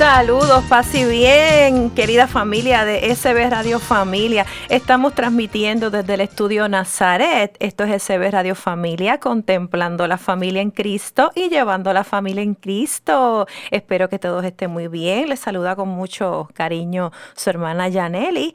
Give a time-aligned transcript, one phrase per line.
[0.00, 4.46] Saludos, paz y bien, querida familia de SB Radio Familia.
[4.70, 7.54] Estamos transmitiendo desde el estudio Nazaret.
[7.60, 12.54] Esto es SB Radio Familia, contemplando la familia en Cristo y llevando la familia en
[12.54, 13.46] Cristo.
[13.70, 15.28] Espero que todos estén muy bien.
[15.28, 18.54] Les saluda con mucho cariño su hermana Yaneli.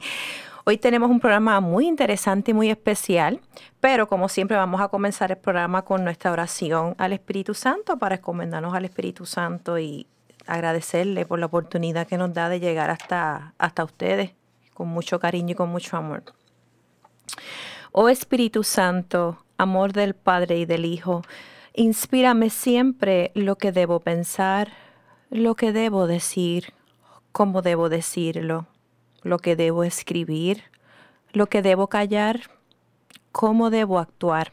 [0.64, 3.38] Hoy tenemos un programa muy interesante y muy especial,
[3.78, 8.16] pero como siempre vamos a comenzar el programa con nuestra oración al Espíritu Santo para
[8.16, 10.08] encomendarnos al Espíritu Santo y
[10.46, 14.32] agradecerle por la oportunidad que nos da de llegar hasta, hasta ustedes
[14.74, 16.22] con mucho cariño y con mucho amor.
[17.92, 21.22] Oh Espíritu Santo, amor del Padre y del Hijo,
[21.74, 24.72] inspírame siempre lo que debo pensar,
[25.30, 26.74] lo que debo decir,
[27.32, 28.66] cómo debo decirlo,
[29.22, 30.64] lo que debo escribir,
[31.32, 32.42] lo que debo callar,
[33.32, 34.52] cómo debo actuar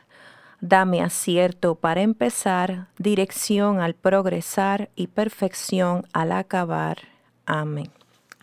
[0.61, 6.99] Dame acierto para empezar, dirección al progresar y perfección al acabar.
[7.47, 7.89] Amén.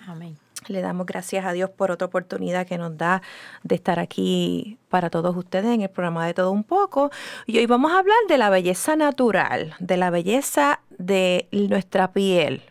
[0.04, 0.36] Amén.
[0.66, 3.22] Le damos gracias a Dios por otra oportunidad que nos da
[3.62, 7.10] de estar aquí para todos ustedes en el programa de Todo Un poco.
[7.46, 12.62] Y hoy vamos a hablar de la belleza natural, de la belleza de nuestra piel.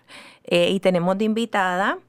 [0.44, 2.00] Eh, y tenemos de invitada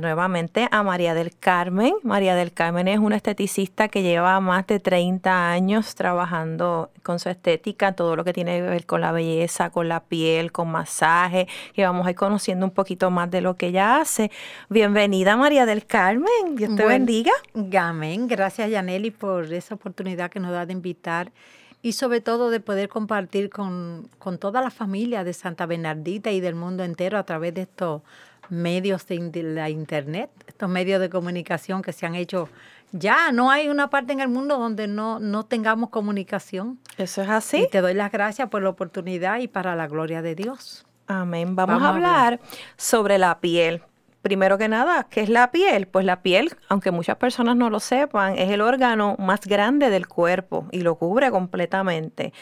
[0.00, 1.94] nuevamente a María del Carmen.
[2.02, 7.28] María del Carmen es una esteticista que lleva más de 30 años trabajando con su
[7.28, 11.46] estética, todo lo que tiene que ver con la belleza, con la piel, con masaje,
[11.74, 14.32] y vamos a ir conociendo un poquito más de lo que ella hace.
[14.68, 17.32] Bienvenida María del Carmen, Dios te bendiga.
[17.78, 21.30] Amén, gracias Yaneli por esa oportunidad que nos da de invitar
[21.80, 26.40] y sobre todo de poder compartir con, con toda la familia de Santa Bernardita y
[26.40, 28.02] del mundo entero a través de estos
[28.50, 32.48] medios de la Internet, estos medios de comunicación que se han hecho
[32.92, 33.32] ya.
[33.32, 36.78] No hay una parte en el mundo donde no, no tengamos comunicación.
[36.98, 37.58] Eso es así.
[37.58, 40.86] Y te doy las gracias por la oportunidad y para la gloria de Dios.
[41.06, 41.56] Amén.
[41.56, 42.40] Vamos, a hablar
[42.76, 43.82] sobre la piel
[44.22, 45.86] primero que nada, ¿qué es la piel?
[45.86, 50.06] Pues la piel, aunque muchas personas no lo sepan, es el órgano más grande del
[50.08, 52.32] cuerpo y lo cubre completamente.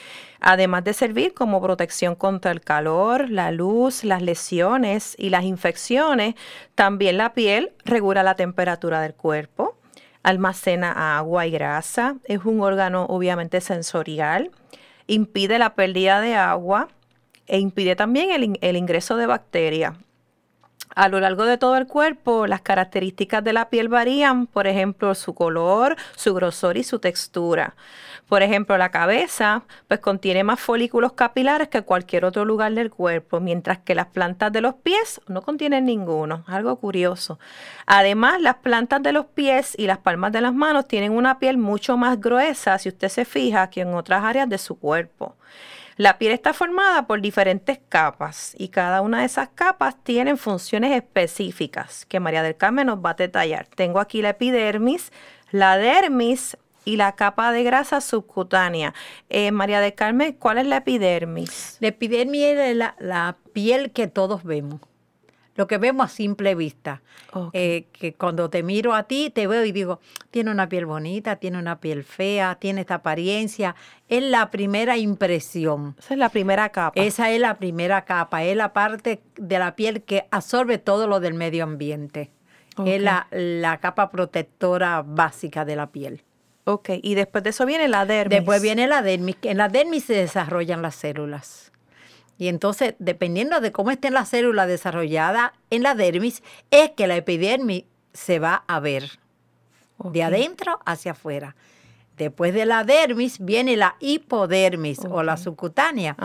[0.40, 6.34] Además de servir como protección contra el calor, la luz, las lesiones y las infecciones,
[6.74, 9.76] también la piel regula la temperatura del cuerpo,
[10.22, 14.50] almacena agua y grasa, es un órgano obviamente sensorial,
[15.06, 16.88] impide la pérdida de agua
[17.46, 19.94] e impide también el, el ingreso de bacterias
[20.98, 25.14] a lo largo de todo el cuerpo, las características de la piel varían, por ejemplo,
[25.14, 27.76] su color, su grosor y su textura.
[28.26, 33.38] Por ejemplo, la cabeza pues contiene más folículos capilares que cualquier otro lugar del cuerpo,
[33.38, 36.42] mientras que las plantas de los pies no contienen ninguno.
[36.48, 37.38] Algo curioso.
[37.86, 41.58] Además, las plantas de los pies y las palmas de las manos tienen una piel
[41.58, 45.36] mucho más gruesa, si usted se fija, que en otras áreas de su cuerpo.
[45.98, 50.92] La piel está formada por diferentes capas y cada una de esas capas tiene funciones
[50.92, 53.66] específicas que María del Carmen nos va a detallar.
[53.66, 55.10] Tengo aquí la epidermis,
[55.50, 58.94] la dermis y la capa de grasa subcutánea.
[59.28, 61.78] Eh, María del Carmen, ¿cuál es la epidermis?
[61.80, 64.80] La epidermis es la piel que todos vemos
[65.58, 67.02] lo que vemos a simple vista.
[67.52, 69.98] Eh, que cuando te miro a ti, te veo y digo,
[70.30, 73.74] tiene una piel bonita, tiene una piel fea, tiene esta apariencia.
[74.08, 75.96] Es la primera impresión.
[75.98, 77.02] Esa es la primera capa.
[77.02, 81.18] Esa es la primera capa, es la parte de la piel que absorbe todo lo
[81.18, 82.30] del medio ambiente.
[82.86, 86.22] Es la, la capa protectora básica de la piel.
[86.62, 88.38] Ok, y después de eso viene la dermis.
[88.38, 89.36] Después viene la dermis.
[89.42, 91.67] En la dermis se desarrollan las células.
[92.38, 97.16] Y entonces, dependiendo de cómo esté la célula desarrollada en la dermis, es que la
[97.16, 99.18] epidermis se va a ver
[99.98, 101.56] de adentro hacia afuera.
[102.16, 106.16] Después de la dermis viene la hipodermis o la subcutánea,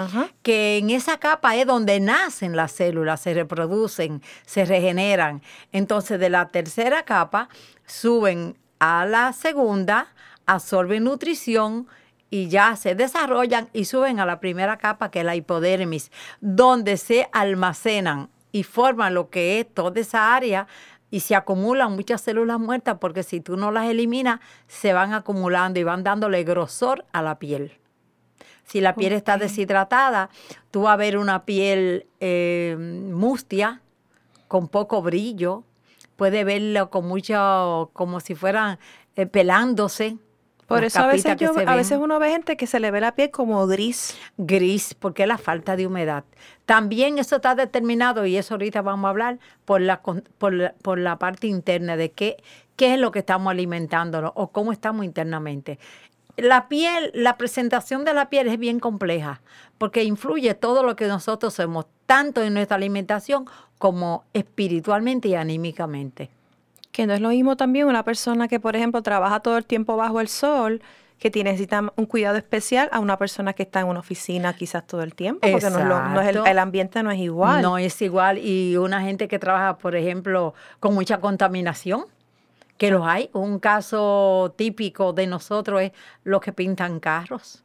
[0.42, 5.44] que en esa capa es donde nacen las células, se reproducen, se regeneran.
[5.71, 7.48] Entonces de la tercera capa
[7.86, 10.07] suben a la segunda,
[10.48, 11.88] absorben nutrición,
[12.34, 16.98] y ya se desarrollan y suben a la primera capa que es la hipodermis, donde
[16.98, 20.66] se almacenan y forma lo que es toda esa área
[21.12, 25.80] y se acumulan muchas células muertas porque si tú no las eliminas, se van acumulando
[25.80, 27.74] y van dándole grosor a la piel.
[28.64, 30.32] Si la piel está deshidratada,
[30.72, 33.84] tú vas a ver una piel eh, mustia,
[34.48, 35.66] con poco brillo,
[36.16, 38.80] puede verlo con mucho, como si fueran
[39.16, 40.18] eh, pelándose.
[40.68, 41.36] Por eso a veces,
[41.68, 44.18] a veces uno ve gente que se le ve la piel como gris.
[44.38, 46.24] Gris, porque es la falta de humedad.
[46.65, 51.00] También eso está determinado, y eso ahorita vamos a hablar, por la, por la, por
[51.00, 52.38] la parte interna de qué,
[52.75, 55.80] qué es lo que estamos alimentándonos o cómo estamos internamente.
[56.38, 59.42] La piel, la presentación de la piel es bien compleja,
[59.77, 63.45] porque influye todo lo que nosotros somos, tanto en nuestra alimentación
[63.77, 66.31] como espiritualmente y anímicamente.
[66.94, 69.98] Que no es lo mismo también una persona que, por ejemplo, trabaja todo el tiempo
[69.98, 70.81] bajo el sol,
[71.19, 75.04] que necesita un cuidado especial a una persona que está en una oficina quizás todo
[75.04, 77.62] el tiempo, porque no es el, ambiente no es igual.
[77.62, 78.38] No es igual.
[78.38, 82.06] Y una gente que trabaja, por ejemplo, con mucha contaminación,
[82.78, 83.30] que los hay.
[83.34, 85.92] Un caso típico de nosotros es
[86.24, 87.63] los que pintan carros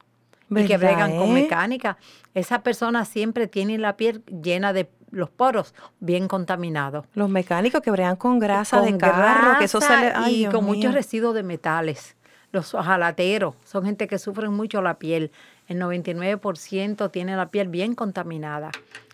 [0.50, 1.98] y que bregan con mecánica.
[2.34, 7.06] Esa persona siempre tiene la piel llena de los poros bien contaminados.
[7.14, 11.34] Los mecánicos que bregan con grasa de carro, que eso se y con muchos residuos
[11.34, 12.16] de metales.
[12.50, 15.32] Los ojalateros son gente que sufren mucho la piel.
[15.66, 18.70] El 99% tiene la piel bien contaminada.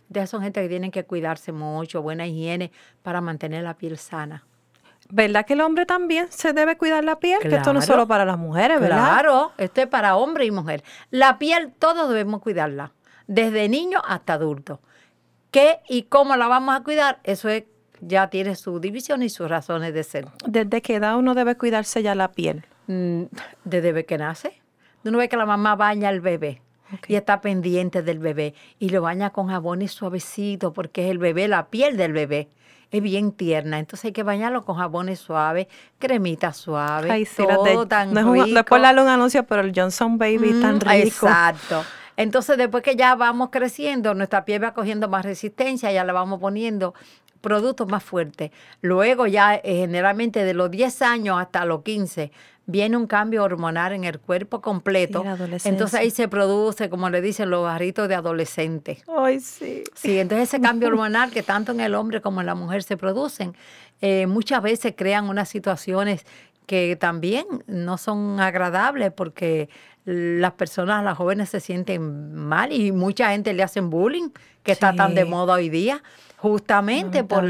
[0.09, 2.71] De son gente que tienen que cuidarse mucho, buena higiene
[3.03, 4.45] para mantener la piel sana.
[5.11, 7.39] ¿Verdad que el hombre también se debe cuidar la piel?
[7.41, 8.97] que esto no es solo para las mujeres, ¿verdad?
[8.97, 10.83] Claro, esto es para hombre y mujer.
[11.11, 12.93] La piel todos debemos cuidarla,
[13.27, 14.81] desde niño hasta adulto.
[15.51, 17.21] ¿Qué y cómo la vamos a cuidar?
[17.23, 17.65] Eso es,
[18.01, 20.27] ya tiene su división y sus razones de ser.
[20.47, 22.65] ¿Desde qué edad uno debe cuidarse ya la piel?
[22.87, 23.25] Mm,
[23.65, 24.61] desde que nace.
[25.05, 26.61] Uno ve que la mamá baña al bebé.
[27.09, 31.19] Y está pendiente del bebé y lo baña con jabón y suavecito porque es el
[31.19, 32.49] bebé, la piel del bebé
[32.99, 33.79] es bien tierna.
[33.79, 35.67] Entonces hay que bañarlo con jabones suaves,
[35.99, 38.47] cremita suave, Ay, todo tan no rico.
[38.47, 41.27] no es por darle un anuncio, pero el Johnson Baby es tan mm, rico.
[41.27, 41.85] Exacto.
[42.17, 46.39] Entonces, después que ya vamos creciendo, nuestra piel va cogiendo más resistencia, ya le vamos
[46.39, 46.95] poniendo
[47.45, 48.51] productos más fuertes.
[48.81, 52.33] Luego ya eh, generalmente de los 10 años hasta los 15
[52.67, 55.23] viene un cambio hormonal en el cuerpo completo.
[55.65, 59.03] entonces ahí se produce, como le dicen, los barritos de adolescente.
[59.07, 59.85] Ay, sí.
[59.95, 62.97] Sí, entonces ese cambio hormonal que tanto en el hombre como en la mujer se
[62.97, 63.55] producen,
[64.01, 66.25] eh, muchas veces crean unas situaciones
[66.67, 69.69] que también no son agradables porque
[70.05, 74.31] las personas, las jóvenes se sienten mal y mucha gente le hacen bullying,
[74.63, 76.03] que está tan de moda hoy día,
[76.37, 77.45] justamente por,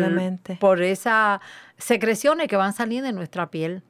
[0.61, 1.41] por esas
[1.79, 3.83] secreciones que van saliendo de nuestra piel.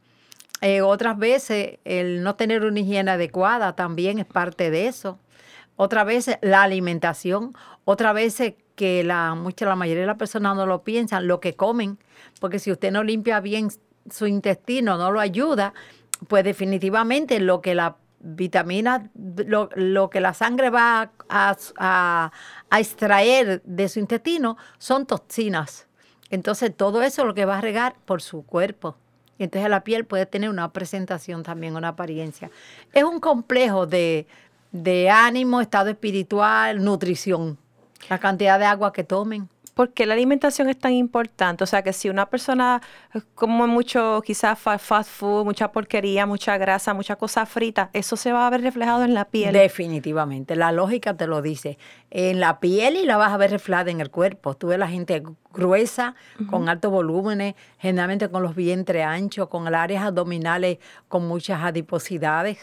[0.61, 5.19] Eh, otras veces el no tener una higiene adecuada también es parte de eso.
[5.77, 10.67] Otras veces la alimentación, otras veces que la, mucha, la mayoría de las personas no
[10.67, 11.99] lo piensan, lo que comen,
[12.41, 13.69] porque si usted no limpia bien
[14.11, 15.75] su intestino, no lo ayuda,
[16.29, 22.33] pues definitivamente lo que la vitamina, lo, que la sangre va a, a,
[22.79, 25.87] extraer de su intestino son toxinas.
[26.31, 28.97] Entonces todo eso es lo que va a regar por su cuerpo.
[29.39, 32.51] Entonces la piel puede tener una presentación también, una apariencia.
[32.93, 34.27] Es un complejo de,
[34.73, 37.59] de ánimo, estado espiritual, nutrición.
[38.09, 39.49] La cantidad de agua que tomen.
[39.75, 41.65] ¿Por qué la alimentación es tan importante?
[41.65, 42.81] O sea, que si una persona
[43.35, 48.47] come mucho, quizás fast food, mucha porquería, mucha grasa, mucha cosa frita, eso se va
[48.47, 49.53] a ver reflejado en la piel.
[49.53, 51.77] Definitivamente, la lógica te lo dice.
[52.11, 54.55] En la piel y la vas a ver reflejada en el cuerpo.
[54.55, 56.15] Tú ves la gente gruesa,
[56.49, 62.59] con altos volúmenes, generalmente con los vientres anchos, con las áreas abdominales con muchas adiposidades,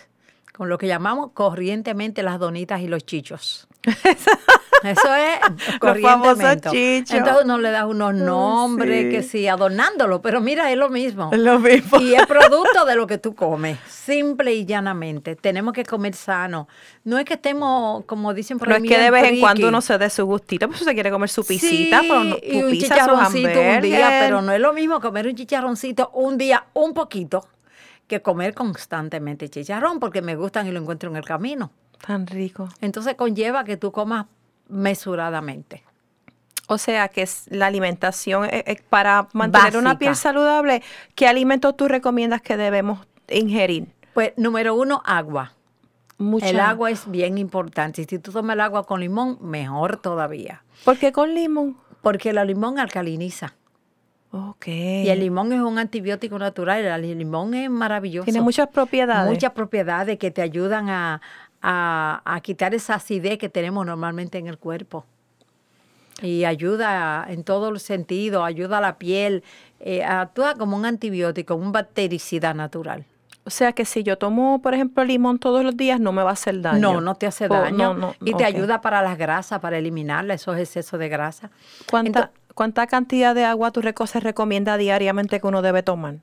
[0.54, 3.68] con lo que llamamos corrientemente las donitas y los chichos.
[4.84, 6.98] Eso es corrientemente.
[6.98, 11.30] Entonces uno le da unos nombres que sí, adornándolo, pero mira, es lo mismo.
[11.32, 12.00] Es lo mismo.
[12.00, 15.36] Y es producto de lo que tú comes, simple y llanamente.
[15.36, 16.68] Tenemos que comer sano.
[17.04, 19.82] No es que estemos, como dicen por No es que de vez en cuando uno
[19.82, 23.82] se dé su gustito, pues se quiere comer su pisita, pero y un chicharroncito un
[23.82, 27.48] día, pero no es lo mismo comer un chicharroncito un día, un poquito,
[28.08, 31.72] que comer constantemente chicharrón, porque me gustan y lo encuentro en el camino.
[32.06, 32.70] Tan rico.
[32.82, 34.26] Entonces conlleva que tú comas
[34.68, 35.84] mesuradamente.
[36.68, 40.82] O sea que es la alimentación eh, eh, para mantener una piel saludable.
[41.16, 43.88] ¿Qué alimentos tú recomiendas que debemos ingerir?
[44.14, 45.54] Pues número uno, agua.
[46.42, 48.06] El agua es bien importante.
[48.06, 50.64] Si tú tomas el agua con limón, mejor todavía.
[50.86, 51.78] ¿Por qué con limón?
[52.02, 53.56] Porque el limón alcaliniza.
[54.32, 54.68] Ok.
[54.68, 56.86] Y el limón es un antibiótico natural.
[56.86, 58.26] El limón es maravilloso.
[58.26, 59.30] Tiene muchas propiedades.
[59.30, 61.22] Muchas propiedades que te ayudan a,
[61.62, 65.06] a, quitar esa acidez que tenemos normalmente en el cuerpo.
[66.22, 69.44] y ayuda en todo el sentido, ayuda a la piel,
[69.80, 73.06] eh, actúa como un antibiótico, un bactericida natural.
[73.44, 76.30] O sea que si yo tomo, por ejemplo, limón todos los días, no me va
[76.30, 76.80] a hacer daño.
[76.80, 78.14] No, no te hace daño.
[78.24, 81.50] y te ayuda para las grasas, para eliminarla, esos excesos de grasa.
[81.90, 86.18] ¿Cuánta, ¿Cuánta cantidad de agua tú se recomienda diariamente que uno debe tomar?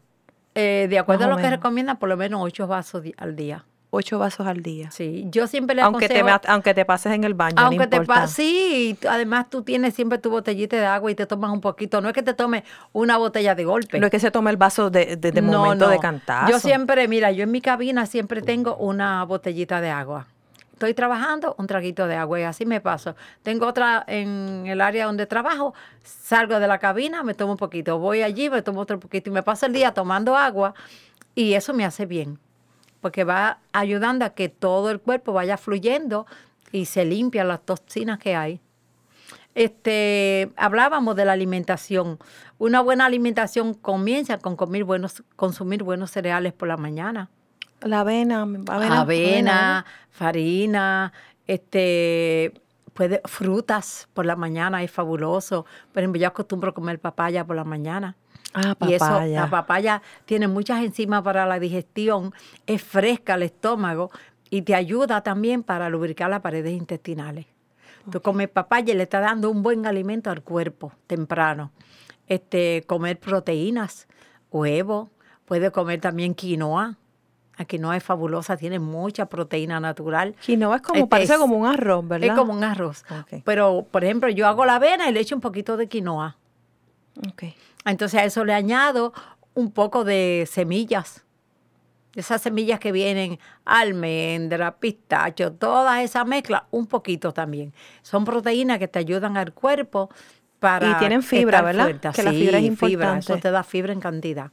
[0.54, 4.18] Eh, de acuerdo a lo que recomienda, por lo menos ocho vasos al día ocho
[4.18, 4.90] vasos al día.
[4.90, 8.37] Sí, yo siempre le aunque Te, aunque te pases en el baño, Aunque te pases,
[8.37, 12.00] sí, además tú tienes siempre tu botellita de agua y te tomas un poquito.
[12.00, 13.99] No es que te tomes una botella de golpe.
[13.99, 16.50] No es que se tome el vaso de, de, momento de cantar.
[16.50, 20.26] Yo siempre, mira, yo en mi cabina siempre tengo una botellita de agua.
[20.73, 23.16] Estoy trabajando, un traguito de agua y así me paso.
[23.42, 27.99] Tengo otra en el área donde trabajo, salgo de la cabina, me tomo un poquito.
[27.99, 30.75] Voy allí, me tomo otro poquito y me paso el día tomando agua
[31.35, 32.38] y eso me hace bien
[33.00, 36.26] porque va ayudando a que todo el cuerpo vaya fluyendo
[36.72, 38.60] y se limpian las toxinas que hay.
[39.54, 42.18] Este, hablábamos de la alimentación.
[42.58, 47.28] Una buena alimentación comienza con comer buenos, consumir buenos cereales por la mañana.
[47.80, 51.12] La avena, avena, avena farina,
[51.46, 52.52] este,
[52.92, 55.64] puede, frutas por la mañana, es fabuloso.
[55.92, 58.16] Por ejemplo, yo acostumbro comer papaya por la mañana.
[58.54, 58.90] Ah, papaya.
[58.90, 62.33] Y eso, la papaya tiene muchas enzimas para la digestión,
[62.66, 64.11] es fresca al estómago
[64.50, 67.47] y te ayuda también para lubricar las paredes intestinales.
[68.11, 71.73] Tú comes papaya y le está dando un buen alimento al cuerpo temprano.
[72.26, 74.09] Este, comer proteínas,
[74.50, 75.11] huevo,
[75.45, 76.97] puede comer también quinoa.
[77.59, 80.35] La quinoa es fabulosa, tiene mucha proteína natural.
[80.40, 82.30] Quinoa es como, este, parece como un arroz, ¿verdad?
[82.30, 83.04] Es como un arroz.
[83.45, 86.37] Pero, por ejemplo, yo hago la avena y le echo un poquito de quinoa.
[87.33, 87.54] Okay.
[87.85, 89.12] Entonces a eso le añado
[89.54, 91.25] un poco de semillas.
[92.14, 97.73] Esas semillas que vienen, almendra, pistacho, toda esa mezcla, un poquito también.
[98.02, 100.11] Son proteínas que te ayudan al cuerpo
[100.58, 100.90] para.
[100.90, 101.94] Y tienen fibra, ¿verdad?
[102.12, 103.18] Que la fibra es importante.
[103.20, 104.50] eso te da fibra en cantidad.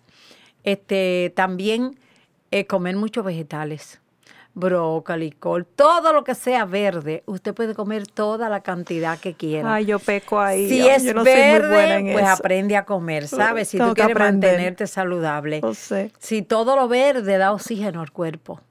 [0.64, 1.98] Este, también
[2.52, 4.02] eh, comer muchos vegetales
[4.56, 9.76] brócoli, col, todo lo que sea verde, usted puede comer toda la cantidad que quiera.
[9.76, 10.68] Ay, yo peco ahí.
[10.70, 13.68] Si es verde, pues aprende a comer, ¿sabes?
[13.68, 15.62] Si tú quieres mantenerte saludable.
[16.18, 18.62] Si todo lo verde da oxígeno al cuerpo.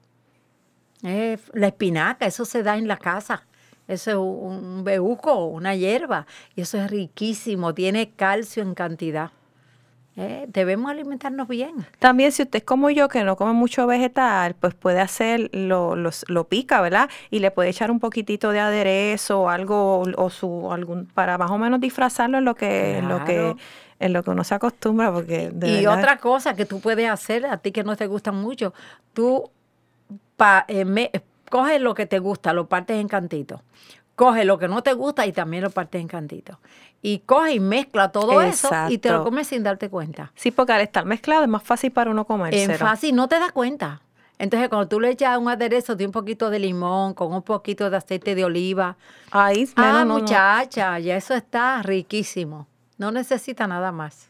[1.03, 3.45] Eh, la espinaca, eso se da en la casa.
[3.87, 6.25] Eso es un bejuco, una hierba.
[6.55, 9.31] Y eso es riquísimo, tiene calcio en cantidad.
[10.17, 11.85] Eh, debemos alimentarnos bien.
[11.99, 15.95] También si usted es como yo, que no come mucho vegetal, pues puede hacer, lo,
[15.95, 17.09] lo, pica, ¿verdad?
[17.31, 21.51] Y le puede echar un poquitito de aderezo o algo, o su, algún, para más
[21.51, 23.55] o menos disfrazarlo en lo que, lo que
[23.97, 25.11] en lo que uno se acostumbra.
[25.11, 28.73] porque Y otra cosa que tú puedes hacer, a ti que no te gusta mucho,
[29.13, 29.49] tú
[30.37, 31.11] pa, eh,
[31.49, 33.61] coges lo que te gusta, lo partes en cantitos
[34.15, 36.57] coge lo que no te gusta y también lo partes en cantitos.
[37.05, 40.31] Y coge y mezcla todo eso y te lo comes sin darte cuenta.
[40.33, 42.51] Sí, porque al estar mezclado es más fácil para uno comer.
[42.55, 44.01] Es fácil, no te das cuenta.
[44.39, 47.91] Entonces, cuando tú le echas un aderezo de un poquito de limón, con un poquito
[47.91, 48.97] de aceite de oliva.
[49.29, 52.65] Ahí, ah, muchacha, ya eso está riquísimo.
[52.97, 54.29] No necesita nada más.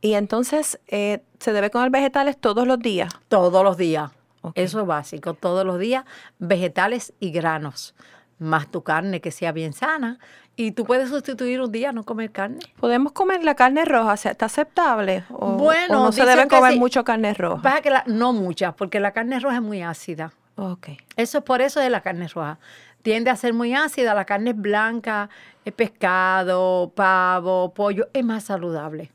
[0.00, 3.12] Y entonces, eh, ¿se debe comer vegetales todos los días?
[3.28, 4.10] Todos los días.
[4.54, 5.34] Eso es básico.
[5.34, 6.04] Todos los días,
[6.40, 7.94] vegetales y granos
[8.38, 10.18] más tu carne que sea bien sana.
[10.56, 12.60] Y tú puedes sustituir un día no comer carne.
[12.80, 14.14] ¿Podemos comer la carne roja?
[14.14, 15.24] ¿Está aceptable?
[15.30, 17.62] ¿O, bueno, no se debe comer mucho carne roja?
[17.62, 20.32] Pasa que no muchas, porque la carne roja es muy ácida.
[20.56, 20.96] Okay.
[21.16, 22.58] Eso es por eso de la carne roja.
[23.02, 24.14] Tiende a ser muy ácida.
[24.14, 25.28] La carne es blanca,
[25.64, 29.12] es pescado, pavo, pollo, es más saludable.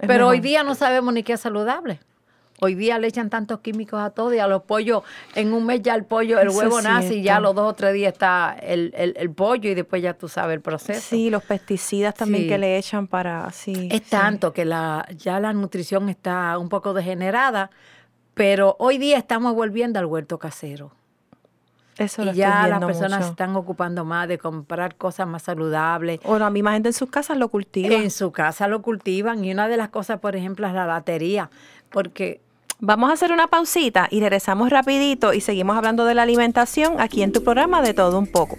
[0.00, 2.00] Pero hoy día no sabemos ni qué es saludable.
[2.60, 5.02] Hoy día le echan tantos químicos a todo y a los pollos,
[5.34, 7.94] en un mes ya el pollo, el huevo nace y ya los dos o tres
[7.94, 11.00] días está el, pollo y después ya tú sabes el proceso.
[11.00, 13.50] Sí, los pesticidas también que le echan para...
[13.50, 17.70] Sí, es tanto que la, ya la nutrición está un poco degenerada,
[18.34, 20.92] pero hoy día estamos volviendo al huerto casero.
[21.98, 26.20] Eso y ya las personas se están ocupando más de comprar cosas más saludables.
[26.24, 27.94] O la misma gente en sus casas lo cultiva.
[27.94, 31.50] En su casa lo cultivan y una de las cosas, por ejemplo, es la latería,
[31.90, 32.40] porque
[32.86, 37.22] Vamos a hacer una pausita y regresamos rapidito y seguimos hablando de la alimentación aquí
[37.22, 38.58] en tu programa de todo un poco.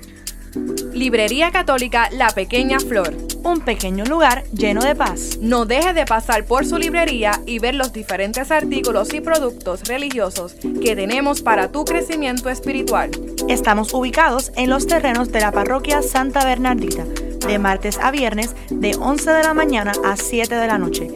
[0.93, 3.15] Librería Católica La Pequeña Flor.
[3.43, 5.37] Un pequeño lugar lleno de paz.
[5.41, 10.55] No deje de pasar por su librería y ver los diferentes artículos y productos religiosos
[10.81, 13.11] que tenemos para tu crecimiento espiritual.
[13.47, 17.03] Estamos ubicados en los terrenos de la parroquia Santa Bernardita,
[17.47, 21.15] de martes a viernes de 11 de la mañana a 7 de la noche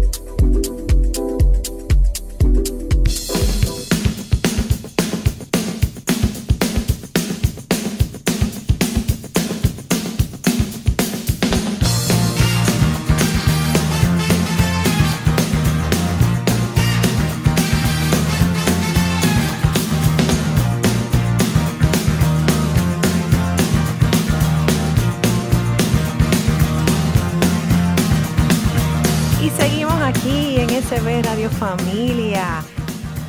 [31.61, 32.63] Familia.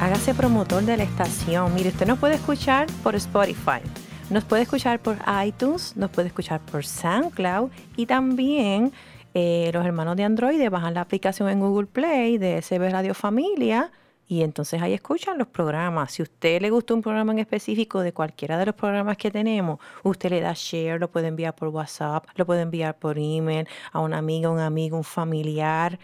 [0.00, 1.74] Hágase promotor de la estación.
[1.74, 3.82] Mire, usted nos puede escuchar por Spotify,
[4.30, 8.90] nos puede escuchar por iTunes, nos puede escuchar por SoundCloud y también
[9.34, 13.90] eh, los hermanos de Android bajan la aplicación en Google Play de SB Radio Familia
[14.26, 16.12] y entonces ahí escuchan los programas.
[16.12, 19.78] Si usted le gusta un programa en específico de cualquiera de los programas que tenemos,
[20.04, 24.00] usted le da share, lo puede enviar por WhatsApp, lo puede enviar por email a
[24.00, 25.98] una amiga, un amigo, un familiar.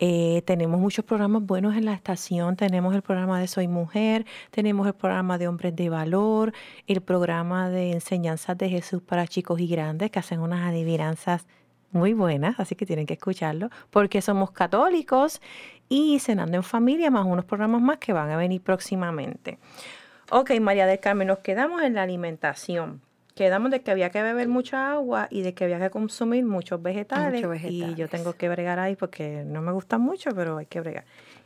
[0.00, 2.56] Eh, tenemos muchos programas buenos en la estación.
[2.56, 6.52] Tenemos el programa de Soy Mujer, tenemos el programa de Hombres de Valor,
[6.86, 11.46] el programa de Enseñanzas de Jesús para chicos y grandes que hacen unas adivinanzas
[11.90, 15.40] muy buenas, así que tienen que escucharlo, porque somos católicos
[15.88, 19.58] y cenando en familia, más unos programas más que van a venir próximamente.
[20.30, 23.00] Ok, María del Carmen, nos quedamos en la alimentación
[23.38, 26.82] quedamos de que había que beber mucha agua y de que había que consumir muchos
[26.82, 30.80] vegetales, Y yo tengo que bregar ahí porque no me gustan mucho, pero hay que
[30.80, 31.04] bregar.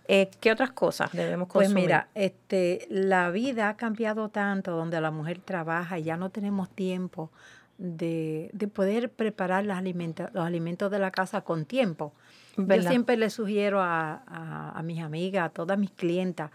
[0.08, 1.74] Eh, ¿Qué otras cosas debemos consumir?
[1.74, 6.30] Pues mira, este, la vida ha cambiado tanto donde la mujer trabaja y ya no
[6.30, 7.30] tenemos tiempo
[7.76, 12.14] de, poder preparar los alimentos, los alimentos de la casa con tiempo.
[12.56, 16.52] Yo siempre le sugiero a, a, a mis amigas, a todas mis clientas,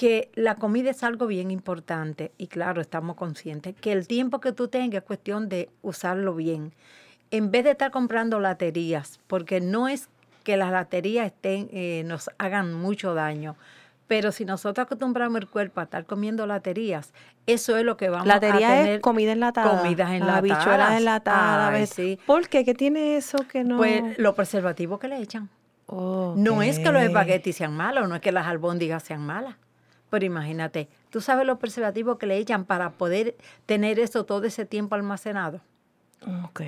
[0.00, 4.52] que la comida es algo bien importante y claro, estamos conscientes que el tiempo que
[4.52, 6.72] tú tengas es cuestión de usarlo bien.
[7.30, 10.08] En vez de estar comprando laterías, porque no es
[10.42, 13.56] que las laterías estén, eh, nos hagan mucho daño,
[14.06, 17.12] pero si nosotros acostumbramos el cuerpo a estar comiendo laterías,
[17.44, 18.88] eso es lo que vamos a tener.
[18.88, 19.82] es comida enlatada.
[19.82, 20.38] Comidas enlatadas.
[20.38, 21.90] Habichuelas enlatadas.
[21.90, 22.18] sí.
[22.24, 22.64] ¿Por qué?
[22.64, 23.76] ¿Qué tiene eso que no...?
[23.76, 25.50] Pues los preservativos que le echan.
[25.90, 29.56] No es que los espaguetis sean malos, no es que las albóndigas sean malas.
[30.10, 34.66] Pero imagínate, ¿tú sabes los preservativos que le echan para poder tener eso todo ese
[34.66, 35.60] tiempo almacenado?
[36.44, 36.62] Ok.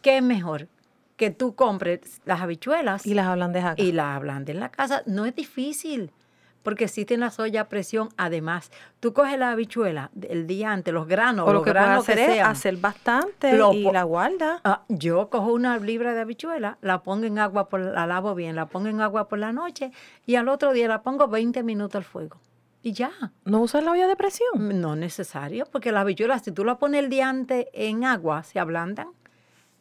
[0.00, 0.68] ¿Qué es mejor?
[1.16, 3.06] Que tú compres las habichuelas.
[3.06, 3.80] Y las ablandes acá.
[3.80, 5.02] Y las ablandes en la casa.
[5.06, 6.10] No es difícil,
[6.62, 8.08] porque existen las ollas a presión.
[8.16, 12.16] Además, tú coges la habichuela el día antes, los granos, o lo que granos hacer
[12.16, 14.60] que es hacer bastante y la guarda.
[14.64, 18.56] Ah, yo cojo una libra de habichuela, la pongo en agua, por, la lavo bien,
[18.56, 19.92] la pongo en agua por la noche
[20.26, 22.38] y al otro día la pongo 20 minutos al fuego
[22.86, 23.10] y ya.
[23.44, 24.68] ¿No usas la olla de presión?
[24.68, 28.04] Mm, no es necesario, porque las habichuelas, si tú las pones el día antes en
[28.04, 29.08] agua, se ablandan.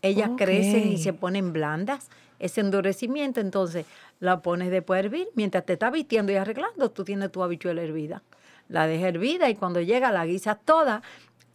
[0.02, 2.10] Ellas crecen y se ponen blandas.
[2.40, 3.86] Ese endurecimiento, entonces
[4.20, 5.28] la pones después a hervir.
[5.36, 8.24] Mientras te está vistiendo y arreglando, tú tienes tu habichuela hervida.
[8.70, 11.04] La dejas hervida y cuando llega la guisas toda.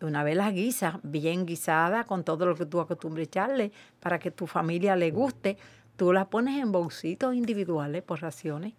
[0.02, 4.30] Una vez la guisas, bien guisada, con todo lo que tú acostumbres echarle, para que
[4.30, 5.58] tu familia le guste,
[5.96, 8.74] tú la pones en bolsitos individuales por raciones.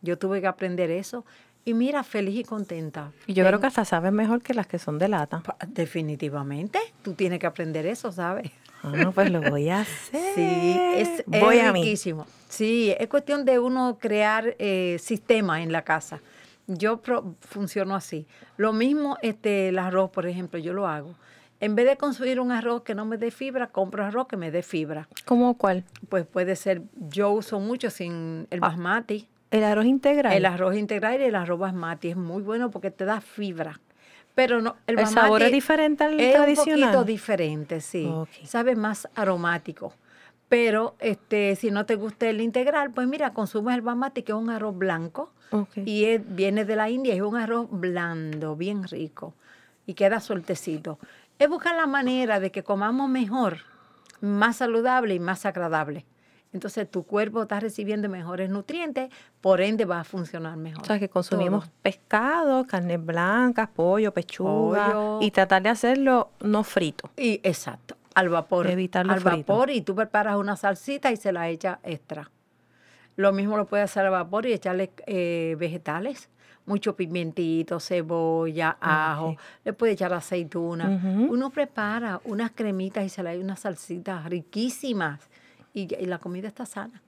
[0.00, 1.24] Yo tuve que aprender eso
[1.68, 3.12] y mira, feliz y contenta.
[3.26, 5.42] Y yo creo que hasta sabes mejor que las que son de lata.
[5.66, 6.78] Definitivamente.
[7.02, 8.50] Tú tienes que aprender eso, ¿sabes?
[8.82, 10.20] Ah, pues lo voy a hacer.
[10.34, 12.26] Sí, es, voy riquísimo.
[12.48, 16.20] Sí, es cuestión de uno crear eh, sistemas en la casa.
[16.68, 17.02] Yo
[17.40, 18.26] funciono así.
[18.56, 21.14] Lo mismo este, el arroz, por ejemplo, yo lo hago.
[21.60, 24.50] En vez de consumir un arroz que no me dé fibra, compro arroz que me
[24.50, 25.06] dé fibra.
[25.26, 25.84] ¿Cómo cuál?
[26.08, 28.68] Pues puede ser, yo uso mucho sin el ah.
[28.68, 29.28] basmati.
[29.50, 30.32] El arroz integral.
[30.32, 33.80] El arroz integral y el arroz basmati es muy bueno porque te da fibra.
[34.34, 36.50] Pero no, el, sabor es diferente al tradicional.
[36.50, 38.08] Es un poquito diferente, sí.
[38.44, 39.92] Sabe más aromático.
[40.48, 44.38] Pero este, si no te gusta el integral, pues mira, consumes el basmati, que es
[44.38, 45.32] un arroz blanco.
[45.74, 49.34] Y viene de la India, es un arroz blando, bien rico.
[49.86, 50.98] Y queda sueltecito.
[51.38, 53.58] Es buscar la manera de que comamos mejor,
[54.20, 56.04] más saludable y más agradable.
[56.52, 60.82] Entonces tu cuerpo está recibiendo mejores nutrientes, por ende va a funcionar mejor.
[60.82, 67.10] O sea, que consumimos pescado, carnes blancas, pollo, pechuga y tratar de hacerlo no frito.
[67.16, 68.66] Y exacto, al vapor.
[68.68, 72.30] Evitarlo al vapor y tú preparas una salsita y se la echa extra.
[73.16, 76.30] Lo mismo lo puedes hacer al vapor y echarle eh, vegetales,
[76.64, 81.00] mucho pimientito, cebolla, ajo, le puedes echar aceituna.
[81.28, 85.28] Uno prepara unas cremitas y se le da unas salsitas riquísimas
[85.78, 87.00] y, la comida está sana.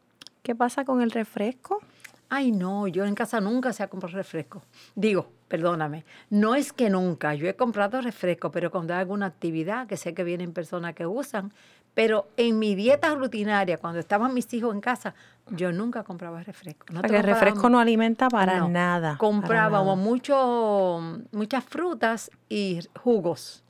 [0.43, 1.81] ¿Qué pasa con el refresco?
[2.29, 4.63] Ay, no, yo en casa nunca se ha comprado refresco.
[4.95, 9.89] Digo, perdóname, no es que nunca, yo he comprado refresco, pero cuando hay alguna actividad,
[9.89, 11.53] que sé que vienen personas que usan,
[11.93, 15.13] Pero en mi dieta rutinaria, cuando estaban mis hijos en casa,
[15.49, 16.87] yo nunca compraba refresco.
[16.93, 19.17] No el refresco no alimenta para nada.
[19.19, 23.65] Comprábamos mucho, muchas frutas y jugos.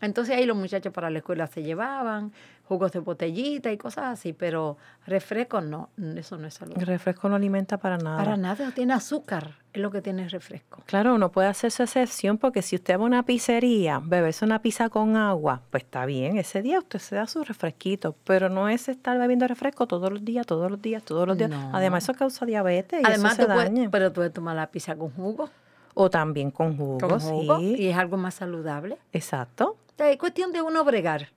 [0.00, 2.32] Entonces ahí los muchachos para la escuela se llevaban
[2.64, 6.74] jugos de botellita y cosas así, pero refresco no, eso no es salud.
[6.76, 8.16] El refresco no alimenta para nada.
[8.18, 10.82] Para nada, tiene azúcar, es lo que tiene el refresco.
[10.86, 14.62] Claro, uno puede hacer su excepción porque si usted va a una pizzería, beberse una
[14.62, 18.68] pizza con agua, pues está bien, ese día usted se da su refresquito, pero no
[18.68, 21.50] es estar bebiendo refresco todos los días, todos los días, todos los días.
[21.72, 23.90] Además eso causa diabetes y Además, eso se daña.
[23.90, 25.50] pero tú puedes tomar la pizza con jugo.
[25.94, 27.74] O también con jugo, con jugo sí.
[27.78, 28.96] Y es algo más saludable.
[29.12, 29.76] Exacto.
[29.98, 31.28] es cuestión de uno bregar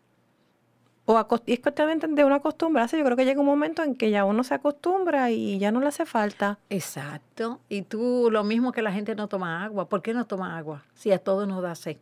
[1.05, 2.97] o es cuestión de uno acostumbrarse.
[2.97, 5.79] Yo creo que llega un momento en que ya uno se acostumbra y ya no
[5.79, 6.57] le hace falta.
[6.69, 7.59] Exacto.
[7.69, 9.87] Y tú, lo mismo que la gente no toma agua.
[9.87, 10.83] ¿Por qué no toma agua?
[10.95, 11.97] Si a todos nos da sed.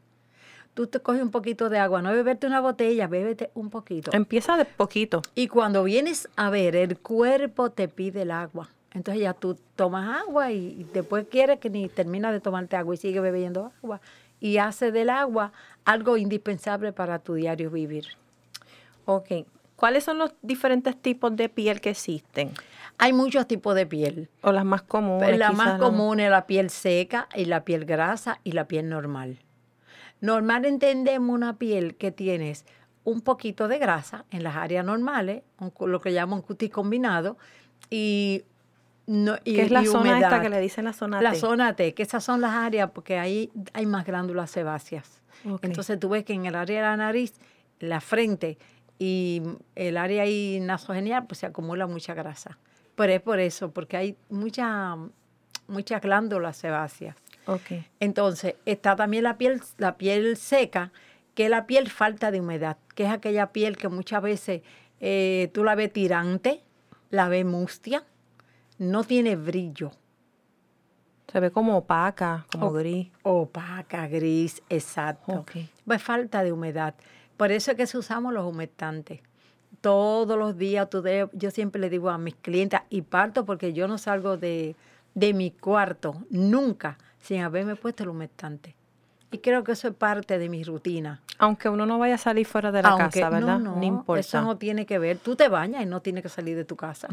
[0.74, 4.10] Tú te coges un poquito de agua, no beberte una botella, bébete un poquito.
[4.12, 5.22] Empieza de poquito.
[5.36, 8.70] Y cuando vienes a ver, el cuerpo te pide el agua.
[8.92, 12.98] Entonces ya tú tomas agua y después quieres que ni termina de tomarte agua y
[12.98, 14.02] sigue bebiendo agua.
[14.40, 15.52] Y hace del agua
[15.86, 18.06] algo indispensable para tu diario vivir.
[19.06, 19.46] Ok.
[19.76, 22.52] ¿Cuáles son los diferentes tipos de piel que existen?
[22.98, 24.30] Hay muchos tipos de piel.
[24.42, 25.38] O las más comunes.
[25.38, 29.40] La más común es la piel seca y la piel grasa y la piel normal.
[30.22, 32.66] Normal entendemos una piel que tienes
[33.04, 35.44] un poquito de grasa en las áreas normales,
[35.80, 37.38] lo que llaman cutis combinado,
[37.90, 38.44] y
[39.06, 41.24] no, y, ¿Qué es la zona esta que le dicen la zona T?
[41.24, 45.22] La zona T, que esas son las áreas porque ahí hay más glándulas sebáceas.
[45.62, 47.34] Entonces tú ves que en el área de la nariz,
[47.80, 48.58] la frente
[49.00, 49.42] y
[49.76, 52.58] el área ahí nasogenial pues se acumula mucha grasa.
[52.96, 54.96] Pero es por eso, porque hay mucha,
[55.68, 57.16] muchas glándulas sebáceas.
[57.46, 57.86] Okay.
[58.00, 60.92] Entonces, está también la piel, la piel seca,
[61.34, 64.62] que es la piel falta de humedad, que es aquella piel que muchas veces
[65.00, 66.62] eh, tú la ves tirante,
[67.10, 68.06] la ves mustia,
[68.78, 69.92] no tiene brillo.
[71.32, 73.08] Se ve como opaca, como gris.
[73.24, 75.46] Opaca, gris, exacto.
[75.86, 76.94] Pues falta de humedad.
[77.44, 79.20] Por eso es que usamos los humectantes.
[79.82, 80.88] Todos los días,
[81.34, 84.78] yo siempre le digo a mis clientes, y parto porque yo no salgo de,
[85.14, 88.78] mi cuarto nunca sin haberme puesto el humectante.
[89.30, 91.20] Y creo que eso es parte de mi rutina.
[91.38, 93.60] Aunque uno no vaya a salir fuera de la casa, ¿verdad?
[93.60, 94.22] No, no, importa.
[94.22, 95.18] Eso no tiene que ver.
[95.18, 97.10] Tú te bañas y no tienes que salir de tu casa.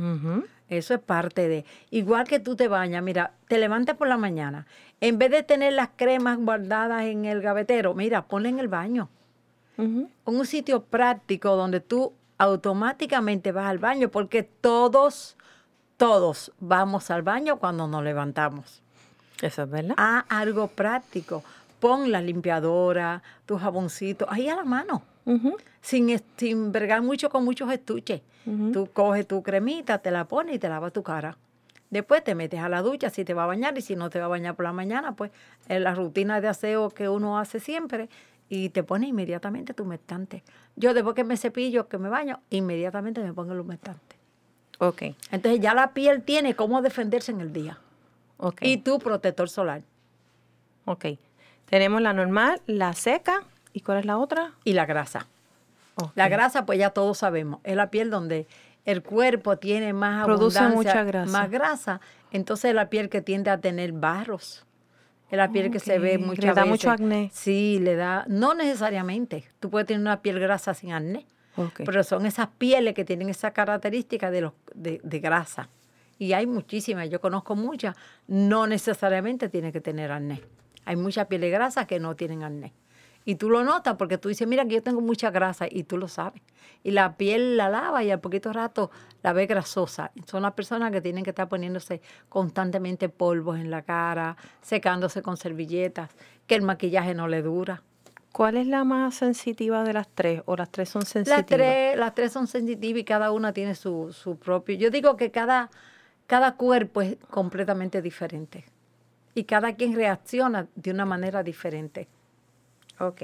[0.68, 1.64] Eso es parte de.
[1.90, 4.68] Igual que tú te bañas, mira, te levantas por la mañana.
[5.00, 9.08] En vez de tener las cremas guardadas en el gavetero, mira, ponle en el baño
[10.24, 15.36] un sitio práctico donde tú automáticamente vas al baño, porque todos,
[15.96, 18.82] todos vamos al baño cuando nos levantamos.
[19.42, 19.94] Eso es verdad.
[19.98, 21.42] Ah, algo práctico.
[21.80, 25.02] Pon la limpiadora, tu jaboncito, ahí a la mano.
[25.80, 28.22] sin, sin bregar mucho con muchos estuches.
[28.72, 31.36] Tú coges tu cremita, te la pones y te lavas tu cara.
[31.90, 34.18] Después te metes a la ducha si te va a bañar y si no te
[34.18, 35.30] va a bañar por la mañana, pues
[35.68, 38.08] en la rutina de aseo que uno hace siempre
[38.50, 40.42] y te pone inmediatamente tu humectante.
[40.76, 44.16] Yo después que me cepillo, que me baño, inmediatamente me pongo el humectante.
[44.78, 45.02] Ok.
[45.30, 47.78] Entonces ya la piel tiene cómo defenderse en el día.
[48.38, 48.62] Ok.
[48.62, 49.82] Y tu protector solar.
[50.84, 51.06] Ok.
[51.66, 54.52] Tenemos la normal, la seca, ¿y cuál es la otra?
[54.64, 55.28] Y la grasa.
[56.14, 58.46] La grasa, pues ya todos sabemos, es la piel donde
[58.86, 61.30] el cuerpo tiene más Produce mucha grasa.
[61.30, 64.64] más grasa, entonces es la piel que tiende a tener barros.
[65.30, 67.30] Es la piel que se ve muchas ¿Le da mucho acné?
[67.32, 69.44] Sí, le da, no necesariamente.
[69.60, 71.26] Tú puedes tener una piel grasa sin acné,
[71.84, 75.68] pero son esas pieles que tienen esa característica de, los, de, de grasa.
[76.18, 80.42] Y hay muchísimas, yo conozco muchas, no necesariamente tiene que tener acné.
[80.84, 82.72] Hay muchas pieles grasas que no tienen acné.
[83.24, 85.98] Y tú lo notas porque tú dices, mira que yo tengo mucha grasa y tú
[85.98, 86.42] lo sabes.
[86.82, 88.90] Y la piel la lava y al poquito rato
[89.22, 90.10] la ve grasosa.
[90.26, 95.36] Son las personas que tienen que estar poniéndose constantemente polvos en la cara, secándose con
[95.36, 96.10] servilletas,
[96.46, 97.82] que el maquillaje no le dura.
[98.32, 100.42] ¿Cuál es la más sensitiva de las tres?
[100.46, 101.40] ¿O las tres son sensitivas?
[101.40, 104.76] Las tres, las tres son sensitivas y cada una tiene su, su propio.
[104.76, 105.68] Yo digo que cada,
[106.26, 108.64] cada cuerpo es completamente diferente.
[109.34, 112.08] Y cada quien reacciona de una manera diferente.
[113.00, 113.22] Ok.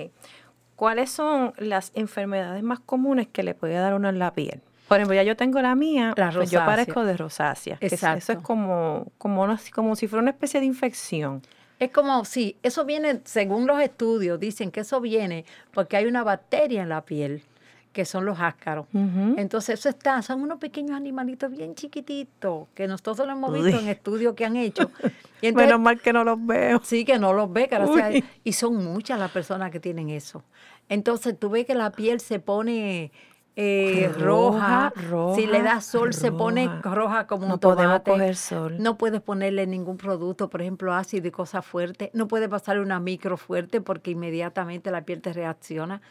[0.75, 4.61] ¿Cuáles son las enfermedades más comunes que le puede dar uno en la piel?
[4.89, 7.79] Por ejemplo, ya yo tengo la mía, la pues yo parezco de rosácea.
[7.81, 8.19] Exacto.
[8.19, 11.43] Eso es como, como, como si fuera una especie de infección.
[11.79, 16.25] Es como, sí, eso viene, según los estudios, dicen que eso viene porque hay una
[16.25, 17.43] bacteria en la piel
[17.97, 18.85] que son los áscaros.
[18.93, 23.89] Entonces, eso está, son unos pequeños animalitos bien chiquititos, que nosotros lo hemos visto en
[23.89, 24.91] estudios que han hecho.
[25.41, 26.81] Y Menos mal que no los veo.
[26.83, 27.69] Sí, que no los ve,
[28.43, 30.43] Y son muchas las personas que tienen eso.
[30.89, 33.13] Entonces, tú ves que la piel se pone
[33.55, 34.93] eh, roja,
[35.35, 37.83] Si le da sol, se pone roja como un tomate.
[37.83, 38.77] No podemos coger sol.
[38.79, 42.11] No puedes ponerle ningún producto, por ejemplo, ácido y cosas fuertes.
[42.13, 46.03] No puedes pasarle una micro fuerte porque inmediatamente la piel te reacciona.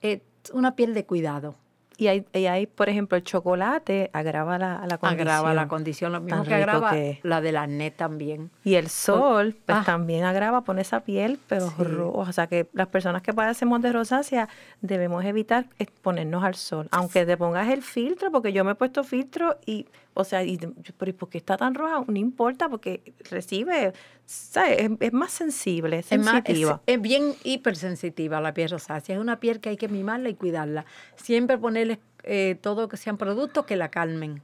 [0.00, 0.20] Es
[0.52, 1.56] una piel de cuidado.
[1.98, 5.28] Y hay, hay, por ejemplo, el chocolate agrava la, la condición.
[5.28, 8.50] Agrava la condición, lo mismo que agrava la del acné también.
[8.64, 9.82] Y el sol, pues ah.
[9.84, 12.30] también agrava, pone esa piel, pero roja.
[12.30, 14.48] O sea que las personas que padecemos de rosácea
[14.80, 15.66] debemos evitar
[16.00, 16.88] ponernos al sol.
[16.90, 20.58] Aunque te pongas el filtro, porque yo me he puesto filtro y, o sea, y,
[20.98, 22.04] pero ¿por qué está tan roja?
[22.06, 23.92] No importa, porque recibe,
[24.26, 24.90] ¿sabes?
[25.00, 26.82] Es, más sensible, es sensitiva.
[26.86, 29.16] Es, es, bien hipersensitiva la piel rosácea.
[29.16, 30.84] Es una piel que hay que mimarla y cuidarla.
[31.16, 34.42] Siempre ponerle eh, todo que sean productos que la calmen.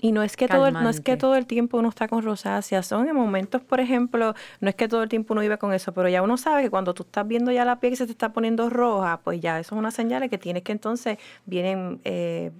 [0.00, 2.22] Y no es que todo el, no es que todo el tiempo uno está con
[2.22, 5.72] rosácea, son en momentos, por ejemplo, no es que todo el tiempo uno vive con
[5.72, 8.06] eso, pero ya uno sabe que cuando tú estás viendo ya la piel que se
[8.06, 11.18] te está poniendo roja, pues ya eso es una señal de que tienes que entonces
[11.46, 12.50] vienen eh,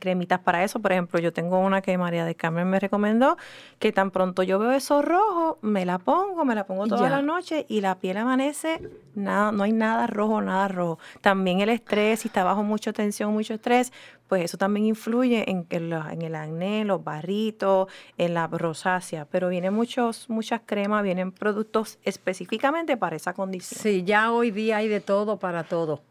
[0.00, 0.80] cremitas para eso.
[0.80, 3.38] Por ejemplo, yo tengo una que María de Carmen me recomendó,
[3.78, 7.22] que tan pronto yo veo eso rojo, me la pongo, me la pongo toda la
[7.22, 8.80] noche y la piel amanece,
[9.14, 10.98] nada, no hay nada rojo, nada rojo.
[11.20, 13.92] También el estrés, si está bajo mucha tensión, mucho estrés,
[14.28, 19.48] pues eso también influye en, en, en el acné, los barritos, en la rosácea, pero
[19.48, 23.80] vienen muchos, muchas cremas, vienen productos específicamente para esa condición.
[23.80, 26.02] Sí, ya hoy día hay de todo para todo.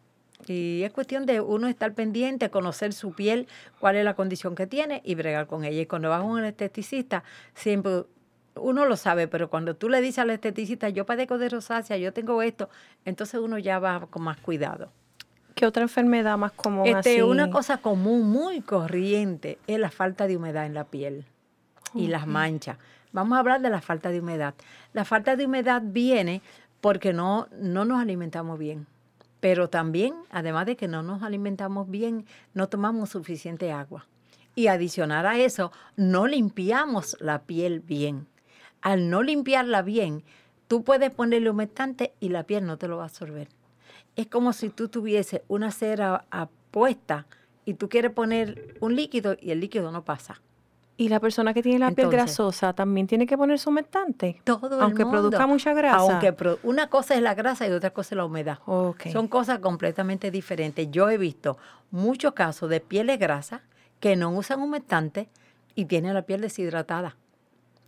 [0.47, 3.47] Y es cuestión de uno estar pendiente, conocer su piel,
[3.80, 5.82] cuál es la condición que tiene y bregar con ella.
[5.82, 7.23] Y cuando vas a un esteticista,
[7.54, 8.04] siempre
[8.56, 12.13] uno lo sabe, pero cuando tú le dices al esteticista, yo padezco de rosácea, yo
[12.13, 12.69] tengo esto,
[13.06, 14.91] entonces uno ya va con más cuidado.
[15.56, 20.38] ¿Qué otra enfermedad más común este, Una cosa común, muy corriente, es la falta de
[20.38, 21.26] humedad en la piel
[21.94, 22.78] y las manchas.
[23.12, 24.56] Vamos a hablar de la falta de humedad.
[24.94, 26.42] La falta de humedad viene
[26.82, 28.88] porque no, no nos alimentamos bien.
[29.39, 34.08] Pero también, además de que no nos alimentamos bien, no tomamos suficiente agua.
[34.56, 38.28] Y adicionar a eso, no limpiamos la piel bien.
[38.82, 40.24] Al no limpiarla bien,
[40.68, 43.48] tú puedes ponerle humectante y la piel no te lo va a absorber
[44.15, 47.26] es como si tú tuviese una cera apuesta
[47.65, 50.41] y tú quieres poner un líquido y el líquido no pasa.
[50.95, 54.39] Y la persona que tiene la piel grasosa también tiene que poner su humectante.
[54.43, 55.97] Todo Aunque produzca mucha grasa.
[55.97, 58.60] Aunque una cosa es la grasa y otra cosa es la humedad.
[59.12, 60.91] Son cosas completamente diferentes.
[60.91, 61.58] Yo he visto
[61.89, 63.62] muchos casos de pieles grasas
[63.99, 65.30] que no usan humectante
[65.73, 67.15] y tienen la piel deshidratada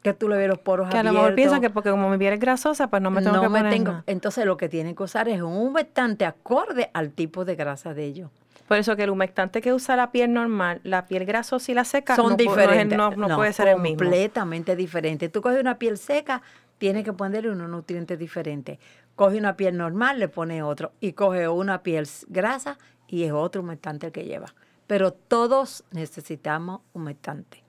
[0.06, 2.20] que tú le ves los poros que a lo mejor piensan que porque como mi
[2.20, 4.04] piel es grasosa, pues no me tengo que poner tengo.
[4.06, 8.06] Entonces lo que tienen que usar es un humectante acorde al tipo de grasa de
[8.06, 8.30] ellos.
[8.68, 11.86] Por eso que el humectante que usa la piel normal, la piel grasosa y la
[11.86, 12.96] seca son no, diferentes.
[12.96, 13.98] No, puede ser el mismo.
[13.98, 15.28] Completamente diferente.
[15.30, 16.44] Tú coges una piel seca,
[16.78, 18.78] tienes que ponerle unos nutrientes diferentes.
[19.16, 20.92] Coge una piel normal, le pone otro.
[21.00, 24.54] Y coge una piel grasa y es otro humectante el que lleva.
[24.86, 27.65] Pero todos necesitamos humectante.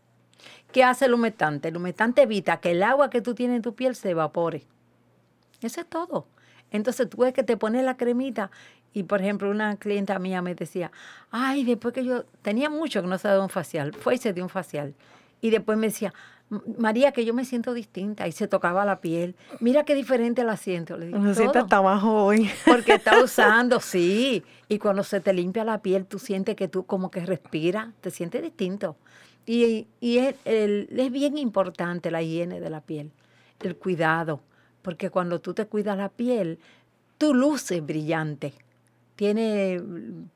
[0.72, 1.68] ¿Qué hace el humectante?
[1.68, 4.64] El humectante evita que el agua que tú tienes en tu piel se evapore.
[5.62, 6.26] Eso es todo.
[6.70, 8.50] Entonces tú ves que te pones la cremita
[8.92, 10.90] y por ejemplo una clienta mía me decía,
[11.30, 14.32] ay, después que yo tenía mucho que no se daba un facial, fue y se
[14.32, 14.94] dio un facial.
[15.40, 16.12] Y después me decía,
[16.78, 19.34] María, que yo me siento distinta y se tocaba la piel.
[19.60, 20.96] Mira qué diferente la siento.
[20.96, 22.48] Le digo, me siento hasta abajo hoy.
[22.64, 24.44] Porque está usando, sí.
[24.68, 28.10] Y cuando se te limpia la piel, tú sientes que tú como que respiras, te
[28.10, 28.96] sientes distinto.
[29.46, 33.12] Y, es, es bien importante la higiene de la piel,
[33.60, 34.40] el cuidado,
[34.82, 36.58] porque cuando tú te cuidas la piel,
[37.16, 38.54] tú luces brillante.
[39.14, 39.80] Tiene,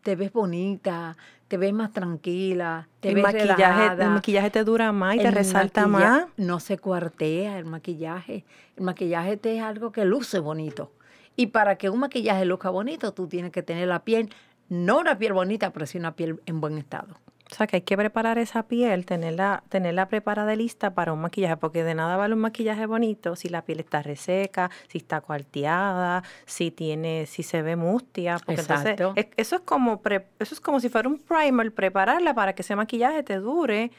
[0.03, 1.17] te ves bonita,
[1.49, 5.87] te ves más tranquila, te ves maquillaje, El maquillaje te dura más y te resalta
[5.87, 6.27] más.
[6.37, 8.45] No se cuartea el maquillaje.
[8.77, 10.93] El maquillaje te es algo que luce bonito.
[11.37, 14.31] Y para que un maquillaje luzca bonito, tú tienes que tener la piel,
[14.69, 17.17] no una piel bonita, pero sí una piel en buen estado.
[17.51, 21.21] O sea, que hay que preparar esa piel, tenerla, tenerla preparada y lista para un
[21.21, 25.21] maquillaje, porque de nada vale un maquillaje bonito si la piel está reseca, si está
[25.21, 28.39] cuarteada, si tiene, si se ve mustia.
[28.45, 29.15] Porque Exacto.
[29.37, 30.01] eso es como
[30.39, 33.91] eso es como si fuera un primer, prepararla para que ese maquillaje te dure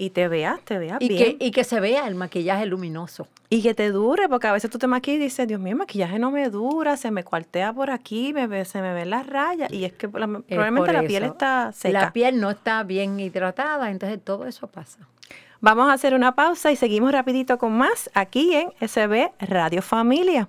[0.00, 1.36] y te veas, te veas y bien.
[1.36, 3.26] Que, y que se vea el maquillaje luminoso.
[3.50, 5.78] Y que te dure, porque a veces tú te maquillas y dices, Dios mío, el
[5.78, 9.72] maquillaje no me dura, se me cuartea por aquí, me se me ven las rayas.
[9.72, 12.00] Y es que probablemente la piel está seca.
[12.00, 15.00] La piel no está bien hidratada, entonces todo eso pasa.
[15.60, 20.48] Vamos a hacer una pausa y seguimos rapidito con más aquí en SB Radio Familia.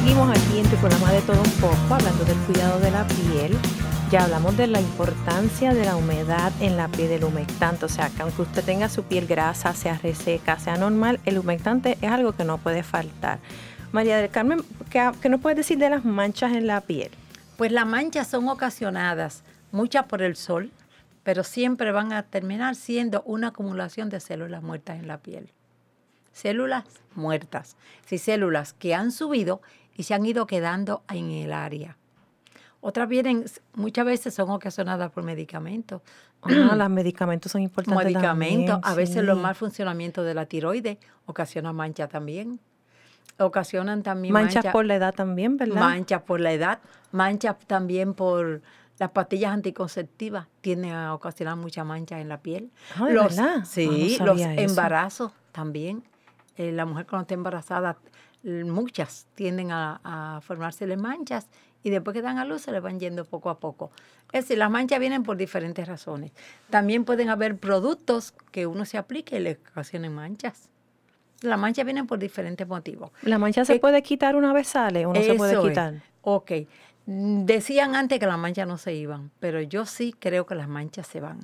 [0.00, 3.54] Seguimos aquí en tu programa de todo un poco, hablando del cuidado de la piel.
[4.10, 8.08] Ya hablamos de la importancia de la humedad en la piel del humectante, o sea,
[8.08, 12.32] que aunque usted tenga su piel grasa, sea reseca, sea normal, el humectante es algo
[12.32, 13.40] que no puede faltar.
[13.92, 17.10] María del Carmen, ¿qué, qué nos puedes decir de las manchas en la piel?
[17.58, 20.70] Pues las manchas son ocasionadas, muchas por el sol,
[21.24, 25.50] pero siempre van a terminar siendo una acumulación de células muertas en la piel.
[26.32, 26.84] Células
[27.14, 29.60] muertas, sí, células que han subido
[30.00, 31.98] y se han ido quedando en el área.
[32.80, 36.00] Otras vienen, muchas veces son ocasionadas por medicamentos.
[36.40, 38.06] Ah, los medicamentos son importantes.
[38.06, 39.22] Medicamentos, también, a veces sí.
[39.22, 42.60] los mal funcionamiento de la tiroides ocasiona mancha también.
[43.38, 45.80] Ocasionan también Manchas mancha- por la edad también, ¿verdad?
[45.80, 46.78] manchas por la edad,
[47.12, 48.62] manchas también por
[48.98, 52.70] las pastillas anticonceptivas, tienden a ocasionar muchas manchas en la piel.
[52.98, 53.64] Ah, ¿de los, verdad?
[53.66, 54.50] Sí, Ah, no los eso.
[54.60, 56.02] embarazos también.
[56.56, 57.96] Eh, la mujer cuando está embarazada,
[58.42, 61.48] muchas tienden a, a formársele manchas
[61.82, 63.90] y después que dan a luz se le van yendo poco a poco.
[64.32, 66.32] Es decir, las manchas vienen por diferentes razones.
[66.70, 70.68] También pueden haber productos que uno se aplique y le ocasionen manchas.
[71.42, 73.10] Las manchas vienen por diferentes motivos.
[73.22, 75.58] ¿La mancha se Eh, puede quitar una vez sale o no se puede es.
[75.60, 75.94] quitar?
[76.22, 76.52] Ok.
[77.06, 81.06] Decían antes que las manchas no se iban, pero yo sí creo que las manchas
[81.06, 81.40] se van.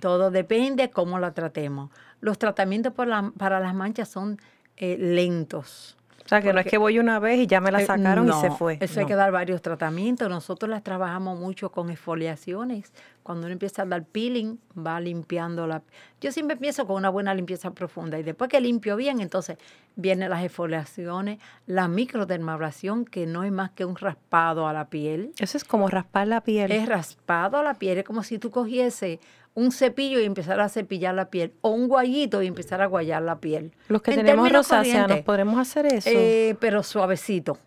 [0.00, 1.90] Todo depende cómo la tratemos.
[2.20, 4.38] Los tratamientos por la- para las manchas son
[4.76, 5.96] eh, lentos.
[6.24, 8.28] O sea, que no es que voy una vez y ya me la Eh, sacaron
[8.28, 8.78] y se fue.
[8.80, 10.28] Eso hay que dar varios tratamientos.
[10.30, 12.92] Nosotros las trabajamos mucho con exfoliaciones.
[13.22, 15.82] Cuando uno empieza a dar peeling, va limpiando la...
[16.22, 19.58] Yo siempre empiezo con una buena limpieza profunda y después que limpio bien, entonces
[19.96, 25.32] vienen las exfoliaciones, la microdermabrasión, que no es más que un raspado a la piel.
[25.38, 26.72] Eso es como raspar la piel.
[26.72, 29.20] Es raspado a la piel, es como si tú cogiese
[29.54, 33.22] un cepillo y empezara a cepillar la piel, o un guayito y empezara a guayar
[33.22, 33.72] la piel.
[33.88, 36.08] Los que En tenemos rosácea, ¿nos podremos hacer eso?
[36.12, 37.58] eh, pero suavecito.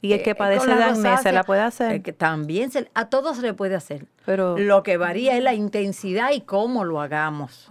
[0.00, 1.92] y el que eh, padece de acné se la puede hacer.
[1.92, 4.06] eh, que también se- a todos se le puede hacer.
[4.24, 7.66] pero, Lo que varía es la intensidad y cómo lo hagamos.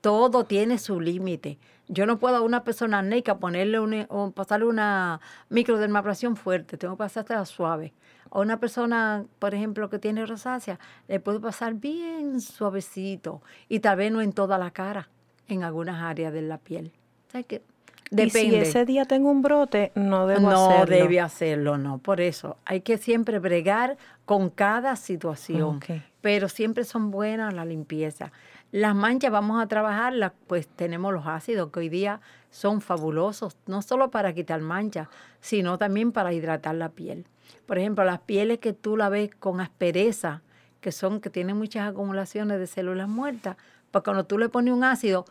[0.00, 1.56] Todo tiene su límite.
[1.86, 6.94] Yo no puedo a una persona neca ponerle una, o pasarle una microdermabrasión fuerte, tengo
[6.94, 7.92] que pasártela suave.
[8.30, 13.96] A una persona, por ejemplo, que tiene rosácea, le puedo pasar bien suavecito y tal
[13.96, 15.08] vez no en toda la cara,
[15.48, 16.92] en algunas áreas de la piel.
[17.28, 17.62] O sea que
[18.10, 18.32] Y depende.
[18.50, 20.96] si ese día tengo un brote, no debo no hacerlo.
[20.96, 21.98] debe hacerlo, no.
[21.98, 25.76] Por eso hay que siempre bregar con cada situación.
[25.76, 25.86] Ok.
[26.20, 28.32] Pero siempre son buenas la limpieza.
[28.72, 33.80] Las manchas vamos a trabajarlas, pues tenemos los ácidos que hoy día son fabulosos, no
[33.82, 35.08] solo para quitar manchas,
[35.40, 37.24] sino también para hidratar la piel.
[37.66, 40.42] Por ejemplo, las pieles que tú la ves con aspereza,
[40.80, 43.56] que son que tienen muchas acumulaciones de células muertas,
[43.90, 45.24] pues cuando tú le pones un ácido,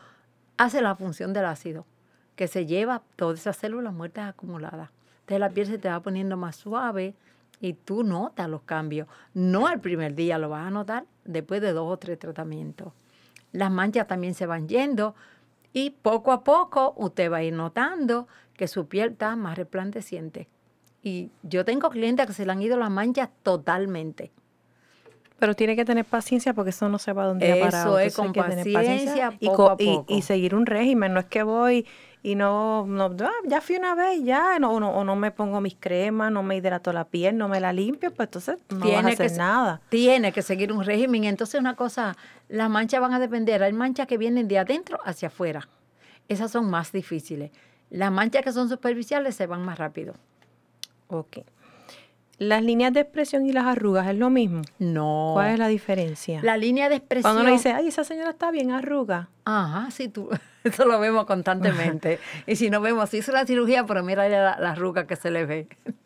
[0.57, 1.85] hace la función del ácido,
[2.35, 4.89] que se lleva todas esas células muertas acumuladas.
[5.21, 7.15] Entonces la piel se te va poniendo más suave
[7.59, 9.07] y tú notas los cambios.
[9.33, 12.93] No al primer día, lo vas a notar después de dos o tres tratamientos.
[13.51, 15.15] Las manchas también se van yendo
[15.73, 20.47] y poco a poco usted va a ir notando que su piel está más resplandeciente.
[21.03, 24.31] Y yo tengo clientes que se le han ido las manchas totalmente.
[25.39, 27.89] Pero tiene que tener paciencia porque eso no se va de un día para Eso
[27.91, 27.99] otro.
[27.99, 30.13] es, hay con que tener paciencia, y, poco co- a y- poco.
[30.15, 31.13] y seguir un régimen.
[31.13, 31.85] No es que voy
[32.23, 35.61] y no, no ah, ya fui una vez ya, no, no- o no me pongo
[35.61, 38.87] mis cremas, no me hidrato la piel, no me la limpio, pues entonces no vas
[38.87, 39.81] a Tiene que hacer nada.
[39.89, 41.23] Tiene que seguir un régimen.
[41.25, 42.17] Entonces, una cosa,
[42.49, 43.61] las manchas van a depender.
[43.61, 45.69] Hay manchas que vienen de adentro hacia afuera.
[46.27, 47.51] Esas son más difíciles.
[47.91, 50.15] Las manchas que son superficiales se van más rápido.
[51.07, 51.37] Ok.
[52.39, 54.61] Las líneas de expresión y las arrugas es lo mismo.
[54.77, 55.31] No.
[55.33, 56.39] ¿Cuál es la diferencia?
[56.43, 57.33] La línea de expresión.
[57.33, 59.29] Cuando uno dice, ay, esa señora está bien arruga.
[59.45, 60.29] Ajá, sí, tú.
[60.63, 62.19] Eso lo vemos constantemente.
[62.45, 65.45] y si no vemos, hizo la cirugía, pero mira la, la arruga que se le
[65.45, 65.67] ve.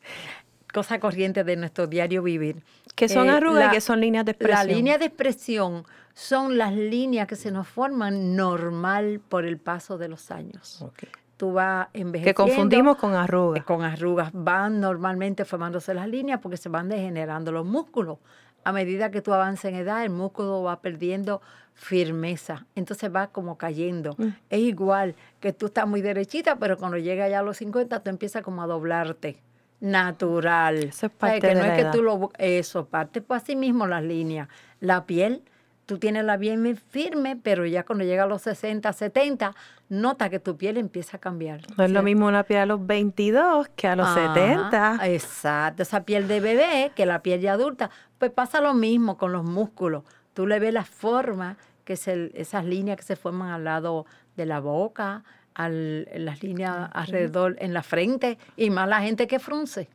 [0.74, 2.64] Cosa corriente de nuestro diario vivir.
[2.96, 4.68] ¿Qué son Eh, arrugas y la- qué son líneas de La expresión?
[4.78, 5.84] línea de expresión
[6.14, 10.82] son las líneas que se nos forman normal por el paso de los años.
[10.82, 11.04] Ok.
[11.42, 12.46] Tú vas envejeciendo.
[12.46, 13.64] Que confundimos con eh, arrugas.
[13.64, 18.20] Con arrugas van normalmente formándose las líneas porque se van degenerando los músculos.
[18.64, 21.42] A medida que tú avanzas en edad, el músculo va perdiendo
[21.74, 22.68] firmeza.
[22.76, 24.14] Entonces va como cayendo.
[24.20, 24.28] Mm.
[24.52, 28.12] Es igual que tú estás muy derechita, pero cuando llega ya a los 50, tú
[28.12, 29.42] empiezas como a doblarte.
[29.80, 30.78] natural.
[30.78, 33.20] Eso es O sea, parte que de no la es que tú lo eso, parte
[33.22, 34.48] pues así mismo las líneas.
[34.80, 35.42] La piel,
[35.86, 39.54] tú tienes la piel muy firme, pero ya cuando llega a los 60, 70,
[39.90, 41.62] nota que tu piel empieza a cambiar.
[41.78, 45.00] No es lo mismo una piel a los 22 que a los Ajá, 70.
[45.08, 49.32] Exacto, esa piel de bebé, que la piel ya adulta, pues pasa lo mismo con
[49.34, 50.04] los músculos.
[50.34, 54.06] Tú le ves la forma, que es el- esas líneas que se forman al lado
[54.38, 55.24] de la boca,
[55.56, 59.90] al, las líneas alrededor en la frente, y más la gente que frunce,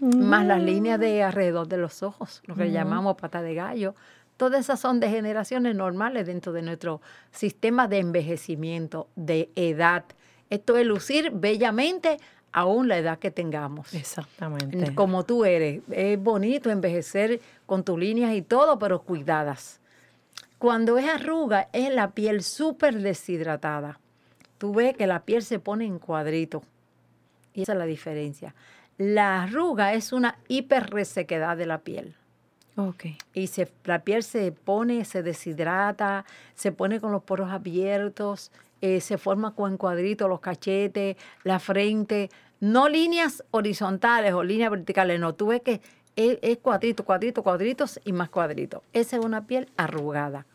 [0.00, 3.94] más las líneas de alrededor de los ojos, lo que llamamos pata de gallo.
[4.42, 10.02] Todas esas son degeneraciones normales dentro de nuestro sistema de envejecimiento, de edad.
[10.50, 12.16] Esto es lucir bellamente
[12.50, 13.94] aún la edad que tengamos.
[13.94, 14.96] Exactamente.
[14.96, 15.82] Como tú eres.
[15.92, 19.80] Es bonito envejecer con tus líneas y todo, pero cuidadas.
[20.58, 24.00] Cuando es arruga, es la piel súper deshidratada.
[24.58, 26.64] Tú ves que la piel se pone en cuadrito.
[27.54, 28.56] Y esa es la diferencia.
[28.98, 32.16] La arruga es una hiperresequedad de la piel.
[32.76, 33.06] Ok.
[33.34, 38.50] Y se, la piel se pone, se deshidrata, se pone con los poros abiertos,
[38.80, 42.30] eh, se forma con cuadritos los cachetes, la frente.
[42.60, 45.34] No líneas horizontales o líneas verticales, no.
[45.34, 45.80] Tú ves que
[46.16, 48.82] es, es cuadrito, cuadrito, cuadritos y más cuadritos.
[48.92, 50.46] Esa es una piel arrugada.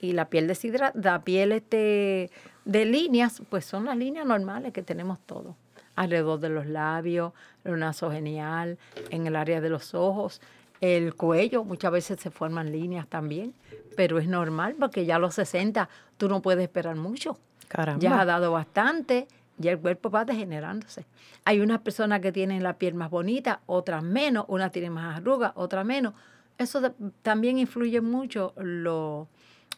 [0.00, 2.30] Y la piel deshidratada, la piel este,
[2.64, 5.54] de líneas, pues son las líneas normales que tenemos todos.
[5.94, 7.32] Alrededor de los labios,
[7.64, 8.78] el nasogenial,
[9.10, 10.40] en el área de los ojos,
[10.82, 13.54] el cuello, muchas veces se forman líneas también,
[13.96, 17.38] pero es normal porque ya a los 60 tú no puedes esperar mucho.
[17.68, 18.02] Caramba.
[18.02, 19.28] Ya ha dado bastante,
[19.58, 21.06] ya el cuerpo va degenerándose.
[21.44, 25.52] Hay unas personas que tienen la piel más bonita, otras menos, unas tienen más arrugas,
[25.54, 26.14] otras menos.
[26.58, 29.28] Eso también influye mucho lo,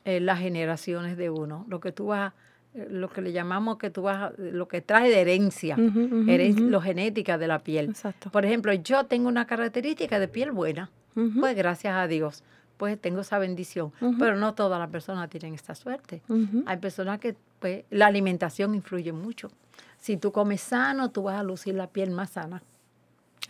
[0.07, 2.33] eh, las generaciones de uno, lo que tú vas,
[2.75, 6.55] lo que le llamamos que tú vas, lo que trae de herencia, Ujú, ujú, heren-
[6.61, 6.69] ujú.
[6.71, 7.91] lo genética de la piel.
[7.91, 8.31] Exacto.
[8.31, 10.91] Por ejemplo, yo tengo una característica de piel buena,
[11.39, 12.43] pues gracias a Dios,
[12.77, 16.23] pues tengo esa bendición, pero no todas las personas tienen esta suerte.
[16.67, 19.51] Hay personas que, pues, la alimentación influye mucho.
[19.99, 22.63] Si tú comes sano, tú vas a lucir la piel más sana.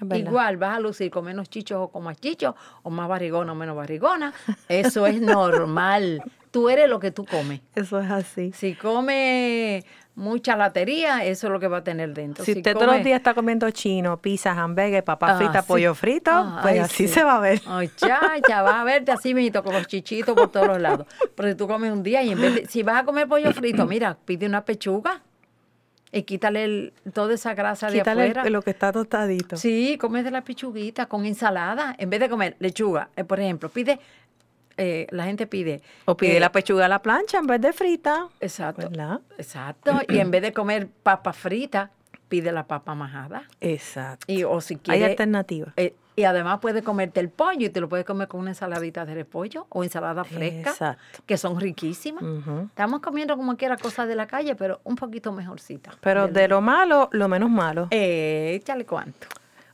[0.00, 0.28] Verdad.
[0.30, 3.54] Igual vas a lucir con menos chichos o con más chichos, o más barrigona o
[3.54, 4.32] menos barrigona.
[4.68, 6.22] Eso es normal.
[6.54, 7.60] Tú eres lo que tú comes.
[7.74, 8.52] Eso es así.
[8.52, 9.84] Si comes
[10.14, 12.44] mucha latería, eso es lo que va a tener dentro.
[12.44, 15.66] Si usted todos los come- días está comiendo chino, pizza, hamburgues, papa Ah, frita, sí.
[15.66, 17.14] pollo frito, Ah, pues ay, así sí.
[17.14, 17.60] se va a ver.
[17.66, 21.08] Ay, chacha, vas a verte así mismo, con los chichitos por todos los lados.
[21.34, 23.52] Pero si tú comes un día y en vez de, si vas a comer pollo
[23.52, 25.22] frito, mira, pide una pechuga
[26.12, 28.42] y quítale el- toda esa grasa de afuera.
[28.42, 29.56] el- lo que está tostadito.
[29.56, 31.96] Sí, comes de la pechuguita con ensalada.
[31.98, 33.98] En vez de comer lechuga, eh, por ejemplo, pide,
[34.76, 35.82] eh, la gente pide.
[36.06, 38.28] O pide eh, la pechuga a la plancha en vez de frita.
[38.40, 38.88] Exacto.
[38.88, 39.20] ¿Verdad?
[39.38, 39.92] Exacto.
[40.08, 41.90] Y en vez de comer papa frita,
[42.28, 43.44] pide la papa majada.
[43.60, 44.24] Exacto.
[44.32, 45.72] Y, o si Hay quiere, alternativas.
[45.76, 49.04] eh, y además puedes comerte el pollo y te lo puedes comer con una ensaladita
[49.04, 51.22] de repollo o ensalada fresca, Exacto.
[51.26, 52.22] que son riquísimas.
[52.68, 55.90] Estamos comiendo como quiera cosas de la calle, pero un poquito mejorcita.
[56.00, 57.88] Pero de lo malo, lo menos malo.
[57.90, 59.26] Eh, échale cuánto.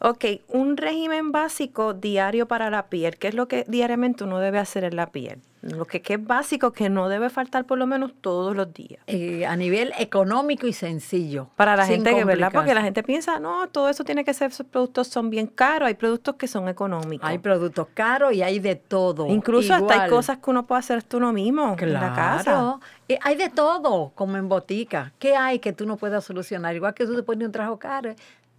[0.03, 3.19] Ok, un régimen básico diario para la piel.
[3.19, 5.41] ¿Qué es lo que diariamente uno debe hacer en la piel?
[5.61, 9.03] Lo que, que es básico, que no debe faltar por lo menos todos los días.
[9.07, 11.51] Eh, a nivel económico y sencillo.
[11.57, 12.51] Para la gente que, ¿verdad?
[12.51, 15.89] Porque la gente piensa, no, todo eso tiene que ser, esos productos son bien caros.
[15.89, 17.29] Hay productos que son económicos.
[17.29, 19.27] Hay productos caros y hay de todo.
[19.27, 22.43] Incluso hasta hay cosas que uno puede hacer hasta uno mismo en la casa.
[22.45, 22.81] Claro.
[23.09, 25.13] Eh, hay de todo, como en botica.
[25.19, 26.75] ¿Qué hay que tú no puedas solucionar?
[26.75, 28.15] Igual que tú te pones un traje caro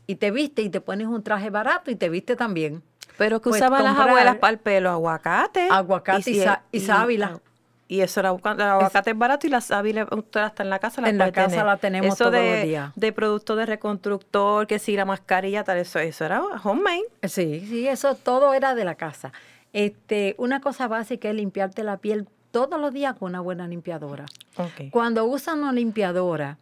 [0.08, 2.82] y te viste y te pones un traje barato y te viste también.
[3.18, 5.68] Pero que Pues usaban las abuelas para el pelo, aguacate.
[5.70, 7.40] Aguacate y sa- y sábila.
[7.88, 11.02] Y eso, aguaca- el aguacate es barato y la sábila usted hasta en la casa
[11.02, 11.66] la En la casa tener.
[11.66, 12.92] la tenemos eso todos de, los días.
[12.96, 17.04] de productos de reconstructor, que si la mascarilla, tal, eso, eso era homemade.
[17.24, 19.34] Sí, sí, eso todo era de la casa.
[19.74, 24.26] Este, una cosa básica es limpiarte la piel todos los días con una buena limpiadora.
[24.58, 24.90] Ok.
[24.92, 26.58] Cuando usan una limpiadora,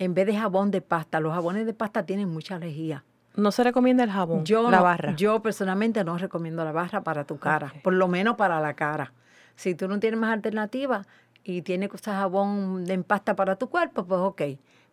[0.00, 3.04] en vez de jabón de pasta, los jabones de pasta tienen mucha lejía.
[3.36, 5.14] No se recomienda el jabón, Yo, la no- barra.
[5.14, 9.12] yo personalmente no recomiendo la barra para tu cara, por lo menos para la cara.
[9.56, 11.06] Si tú no tienes más alternativa
[11.44, 14.42] y tienes que usar jabón en pasta para tu cuerpo, pues ok.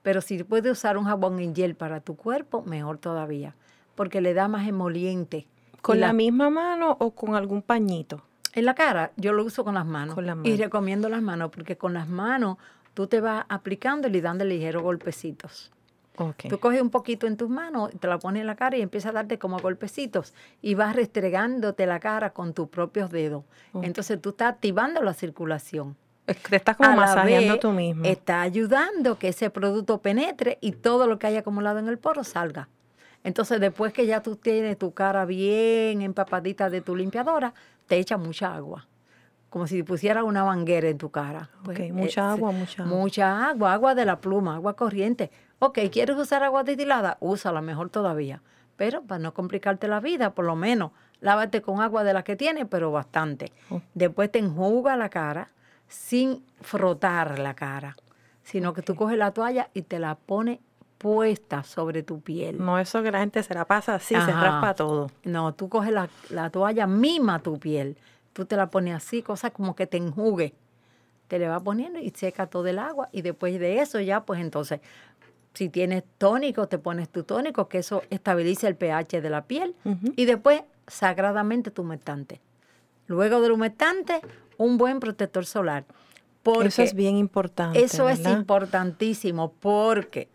[0.04, 3.56] Pero si puedes usar un jabón en gel para tu cuerpo, mejor todavía,
[3.96, 5.48] porque le da más emoliente.
[5.82, 8.24] ¿Con Y la misma mano o con algún pañito?
[8.54, 10.16] En la cara, yo lo uso con las manos.
[10.16, 10.60] Con las Y manos.
[10.60, 12.58] recomiendo las manos, porque con las manos
[12.98, 15.72] tú te vas aplicando y dando ligeros golpecitos.
[16.50, 19.12] Tú coges un poquito en tus manos, te la pones en la cara y empiezas
[19.12, 20.34] a darte como golpecitos
[20.64, 23.44] y vas restregándote la cara con tus propios dedos.
[23.84, 25.96] Entonces tú estás activando la circulación.
[26.26, 28.04] Te estás como A masajeando vez, tú mismo.
[28.04, 32.24] Está ayudando que ese producto penetre y todo lo que haya acumulado en el poro
[32.24, 32.68] salga.
[33.24, 37.54] Entonces, después que ya tú tienes tu cara bien empapadita de tu limpiadora,
[37.86, 38.88] te echa mucha agua.
[39.58, 41.50] Como si pusiera una manguera en tu cara.
[41.64, 42.96] Pues, mucha eh, agua, mucha agua.
[42.96, 45.32] Mucha agua, agua de la pluma, agua corriente.
[45.58, 47.18] Ok, ¿quieres usar agua destilada?
[47.22, 48.44] Úsala mejor todavía.
[48.76, 50.92] Pero para no complicarte la vida, por lo menos,
[51.22, 53.52] lávate con agua de la que tienes, pero bastante.
[53.72, 53.82] Oh.
[53.96, 55.50] Después te enjuga la cara
[55.88, 57.98] sin frotar la cara,
[58.44, 60.60] sino que tú coges la toalla y te la pones
[61.00, 62.64] puesta sobre tu piel.
[62.64, 65.10] No eso que la gente se la pasa así, se raspa todo.
[65.24, 67.98] No, tú coges la, la toalla, mima tu piel.
[68.38, 70.54] Tú te la pones así, cosa como que te enjugue.
[71.28, 73.10] Te le vas poniendo y seca todo el agua.
[73.12, 74.80] Y después de eso ya, pues entonces,
[75.56, 79.74] si tienes tónico, te pones tu tónico, que eso estabiliza el pH de la piel.
[80.16, 82.40] Y después, sagradamente, tu humectante.
[83.08, 84.22] Luego del humectante,
[84.58, 85.86] un buen protector solar.
[86.44, 87.84] Porque Eso es bien importante.
[87.84, 90.30] eso es importantísimo porque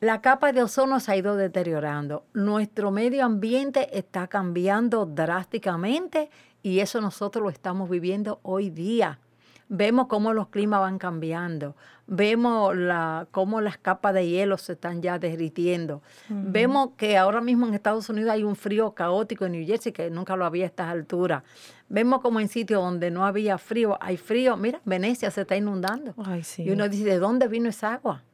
[0.00, 2.24] la capa de ozono se ha ido deteriorando.
[2.34, 6.28] Nuestro medio ambiente está cambiando drásticamente
[6.62, 9.18] y eso nosotros lo estamos viviendo hoy día.
[9.68, 15.00] Vemos cómo los climas van cambiando, vemos la, cómo las capas de hielo se están
[15.00, 16.02] ya derritiendo.
[16.28, 20.10] Vemos que ahora mismo en Estados Unidos hay un frío caótico en New Jersey que
[20.10, 21.42] nunca lo había a estas alturas.
[21.88, 24.58] Vemos como en sitios donde no había frío, hay frío.
[24.58, 26.12] Mira, Venecia se está inundando.
[26.22, 26.64] Ay, sí.
[26.64, 28.24] Y uno dice, ¿de dónde vino esa agua?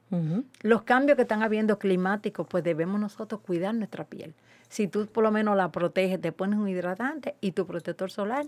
[0.62, 4.34] Los cambios que están habiendo climáticos, pues debemos nosotros cuidar nuestra piel.
[4.68, 8.46] Si tú por lo menos la proteges, te pones un hidratante y tu protector solar,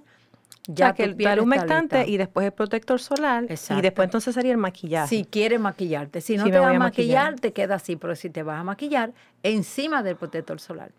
[0.66, 4.58] Ya que el piel humectante y después el protector solar y después entonces sería el
[4.58, 5.08] maquillaje.
[5.08, 7.40] Si quieres maquillarte, si no Si te vas a maquillar, maquillar.
[7.40, 10.92] te queda así, pero si te vas a maquillar, encima del protector solar.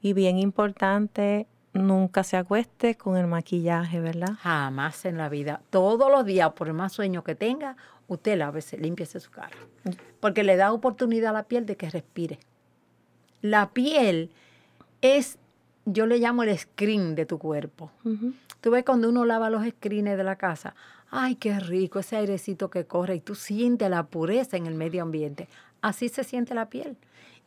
[0.00, 4.34] Y bien importante, nunca se acueste con el maquillaje, ¿verdad?
[4.40, 5.60] Jamás en la vida.
[5.70, 7.76] Todos los días, por más sueño que tenga,
[8.08, 9.56] usted lávese, límpiese su cara.
[10.20, 12.38] Porque le da oportunidad a la piel de que respire.
[13.42, 14.30] La piel
[15.00, 15.38] es,
[15.84, 17.90] yo le llamo el screen de tu cuerpo.
[18.60, 20.74] Tú ves cuando uno lava los screens de la casa,
[21.10, 25.02] ay, qué rico ese airecito que corre y tú sientes la pureza en el medio
[25.02, 25.48] ambiente.
[25.82, 26.96] Así se siente la piel.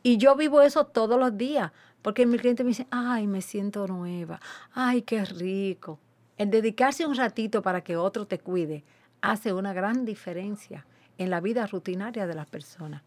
[0.02, 3.86] Y yo vivo eso todos los días, porque mi cliente me dice, ay, me siento
[3.86, 4.40] nueva,
[4.72, 5.98] ay, qué rico.
[6.38, 8.82] El dedicarse un ratito para que otro te cuide
[9.22, 10.84] hace una gran diferencia
[11.18, 13.02] en la vida rutinaria de las personas.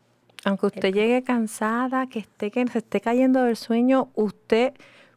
[0.45, 4.73] Aunque usted llegue cansada, que esté que se esté cayendo del sueño, usted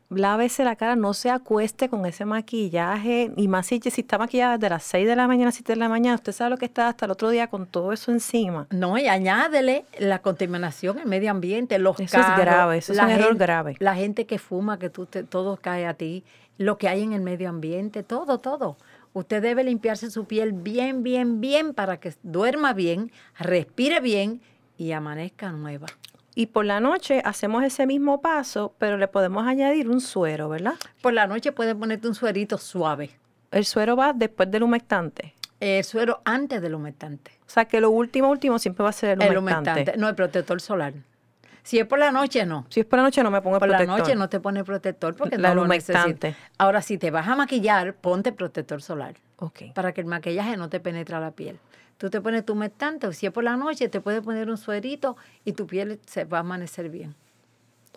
[0.08, 4.56] lávese la cara, no se acueste con ese maquillaje, y más si, si está maquillada
[4.56, 6.86] desde las 6 de la mañana, 7 de la mañana, usted sabe lo que está
[6.88, 8.68] hasta el otro día con todo eso encima.
[8.70, 12.98] No, y añádele la contaminación, el medio ambiente, los Eso es carros, grave, eso es
[12.98, 13.76] la un error gente- grave.
[13.80, 16.22] La gente que fuma, que tú te- todo cae a ti,
[16.56, 18.76] lo que hay en el medio ambiente, todo, todo.
[19.16, 24.42] Usted debe limpiarse su piel bien, bien, bien para que duerma bien, respire bien
[24.76, 25.86] y amanezca nueva.
[26.34, 30.74] Y por la noche hacemos ese mismo paso, pero le podemos añadir un suero, ¿verdad?
[31.00, 33.08] Por la noche puedes ponerte un suerito suave.
[33.52, 35.32] El suero va después del humectante.
[35.60, 37.30] El suero antes del humectante.
[37.46, 39.70] O sea que lo último, último siempre va a ser el El humectante.
[39.70, 40.92] humectante, no el protector solar.
[41.66, 42.64] Si es por la noche, no.
[42.70, 43.98] Si es por la noche no me pongo el Por la protector.
[43.98, 46.36] noche no te pones protector porque La no lo necesitas.
[46.58, 49.62] Ahora, si te vas a maquillar, ponte protector solar Ok.
[49.74, 51.58] para que el maquillaje no te penetre a la piel.
[51.98, 54.58] Tú te pones tu humectante, o si es por la noche, te puedes poner un
[54.58, 57.16] suerito y tu piel se va a amanecer bien.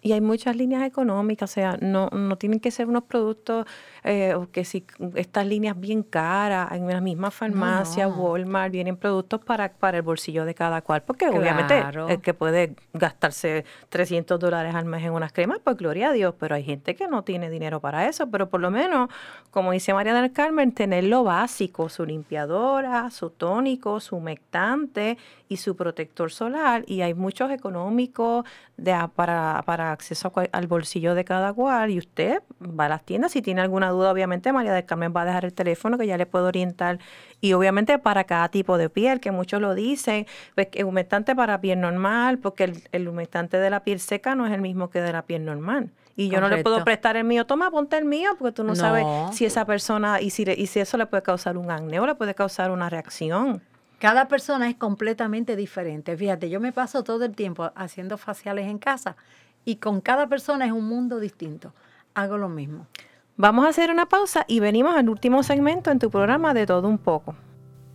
[0.02, 3.66] Y hay muchas líneas económicas, o sea, no, no tienen que ser unos productos
[4.04, 4.86] eh, que si
[5.16, 8.16] estas líneas bien caras, en la misma farmacia, no.
[8.16, 12.76] Walmart, vienen productos para, para el bolsillo de cada cual, porque obviamente el que puede
[12.94, 16.96] gastarse 300 dólares al mes en unas cremas, pues gloria a Dios, pero hay gente
[16.96, 19.10] que no tiene dinero para eso, pero por lo menos,
[19.52, 25.18] como dice María del Carmen, tener lo básico, su limpiadora, su tónico, su humectante
[25.52, 28.46] y su protector solar, y hay muchos económicos
[28.78, 33.04] de, para, para acceso a al bolsillo de cada cual, y usted va a las
[33.04, 36.06] tiendas, si tiene alguna duda, obviamente María del Carmen va a dejar el teléfono que
[36.06, 37.00] ya le puedo orientar,
[37.42, 41.60] y obviamente para cada tipo de piel, que muchos lo dicen, pues que humectante para
[41.60, 45.02] piel normal, porque el, el humectante de la piel seca no es el mismo que
[45.02, 45.90] de la piel normal.
[46.16, 48.76] Y yo no le puedo prestar el mío, toma, ponte el mío, porque tú no,
[48.76, 49.32] sabes No.
[49.34, 52.06] si esa persona, y si, le- y si eso le puede causar un acné o
[52.06, 53.64] le puede causar una reacción.
[54.00, 56.16] Cada persona es completamente diferente.
[56.16, 59.18] Fíjate, yo me paso todo el tiempo haciendo faciales en casa
[59.66, 61.74] y con cada persona es un mundo distinto.
[62.14, 62.88] Hago lo mismo.
[63.36, 66.88] Vamos a hacer una pausa y venimos al último segmento en tu programa de todo
[66.88, 67.36] un poco.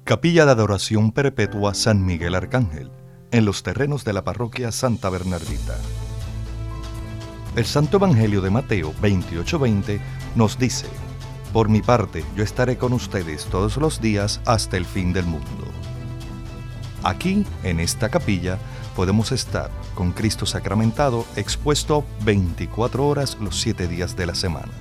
[0.04, 2.90] Capilla de Adoración Perpetua San Miguel Arcángel,
[3.30, 5.74] en los terrenos de la parroquia Santa Bernardita.
[7.56, 10.00] El Santo Evangelio de Mateo 28:20
[10.34, 10.86] nos dice,
[11.54, 15.64] Por mi parte, yo estaré con ustedes todos los días hasta el fin del mundo.
[17.04, 18.58] Aquí, en esta capilla,
[18.96, 24.72] podemos estar con Cristo sacramentado expuesto 24 horas los 7 días de la semana.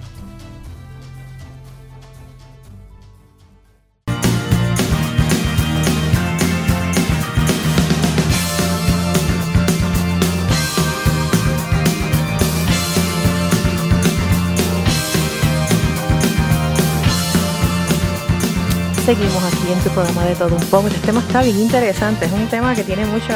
[19.06, 20.88] Seguimos aquí en tu programa de todo un poco.
[20.88, 23.34] Este tema está bien interesante, es un tema que tiene mucho,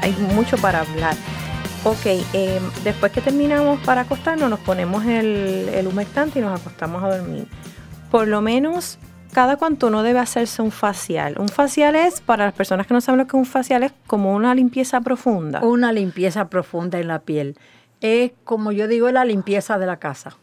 [0.00, 1.14] hay mucho para hablar.
[1.84, 7.04] Ok, em, después que terminamos para acostarnos, nos ponemos el, el humectante y nos acostamos
[7.04, 7.46] a dormir.
[8.10, 8.98] Por lo menos
[9.34, 11.36] cada cuanto uno debe hacerse un facial.
[11.38, 13.92] Un facial es, para las personas que no saben lo que es un facial, es
[14.06, 15.60] como una limpieza profunda.
[15.60, 17.58] Una limpieza profunda en la piel.
[18.00, 20.38] Es como yo digo, la limpieza de la casa.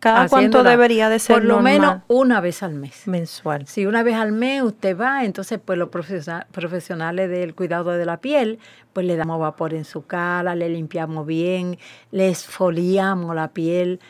[0.00, 3.06] ¿Cada cuánto debería de ser Por lo menos una vez al mes.
[3.06, 3.66] Mensual.
[3.66, 8.16] Si una vez al mes usted va, entonces pues los profesionales del cuidado de la
[8.16, 8.58] piel,
[8.94, 11.78] pues le damos vapor en su cara, le limpiamos bien,
[12.12, 14.00] le esfoliamos la piel,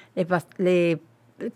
[0.59, 1.01] le,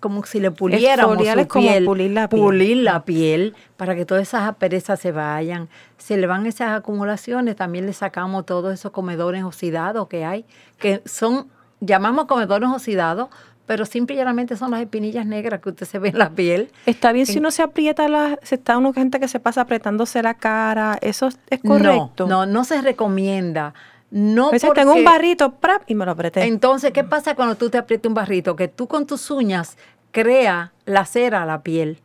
[0.00, 2.42] como si le puliéramos su piel, pulir la piel.
[2.42, 5.68] pulir la piel para que todas esas asperezas se vayan.
[5.96, 10.44] Se le van esas acumulaciones, también le sacamos todos esos comedores oxidados que hay,
[10.78, 11.48] que son,
[11.80, 13.28] llamamos comedores oxidados
[13.66, 16.70] pero simple y son las espinillas negras que usted se ve en la piel.
[16.86, 20.22] Está bien si uno se aprieta, la, si está uno gente que se pasa apretándose
[20.22, 22.26] la cara, ¿eso es correcto?
[22.26, 23.74] No, no, se recomienda.
[24.10, 25.54] No porque, tengo un barrito
[25.86, 26.44] y me lo apreté.
[26.44, 28.54] Entonces, ¿qué pasa cuando tú te aprietas un barrito?
[28.54, 29.76] Que tú con tus uñas
[30.12, 31.98] crea la cera a la piel.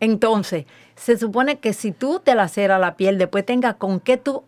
[0.00, 0.66] Entonces,
[0.96, 4.42] se supone que si tú te la cera la piel, después tenga con qué tú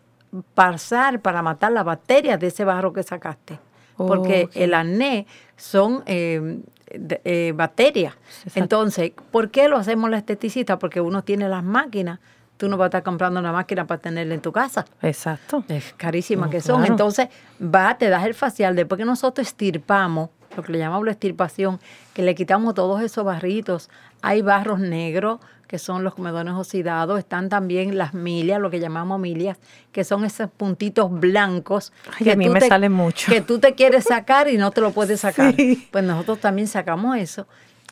[0.53, 3.59] pasar para matar las bacterias de ese barro que sacaste
[3.97, 8.13] porque el acné son eh, eh, bacterias.
[8.55, 10.79] Entonces, ¿por qué lo hacemos la esteticista?
[10.79, 12.19] Porque uno tiene las máquinas.
[12.57, 14.85] Tú no vas a estar comprando una máquina para tenerla en tu casa.
[15.01, 15.63] Exacto.
[15.67, 16.85] Es carísima que son.
[16.85, 17.27] Entonces,
[17.61, 18.75] va, te das el facial.
[18.75, 21.79] Después que nosotros estirpamos, lo que le llamamos la estirpación,
[22.13, 23.89] que le quitamos todos esos barritos.
[24.21, 27.19] Hay barros negros, que son los comedores oxidados.
[27.19, 29.57] Están también las milias, lo que llamamos milias,
[29.91, 31.91] que son esos puntitos blancos.
[32.17, 33.31] que a mí me sale mucho.
[33.31, 35.53] Que tú te quieres sacar y no te lo puedes sacar.
[35.91, 37.47] Pues nosotros también sacamos eso.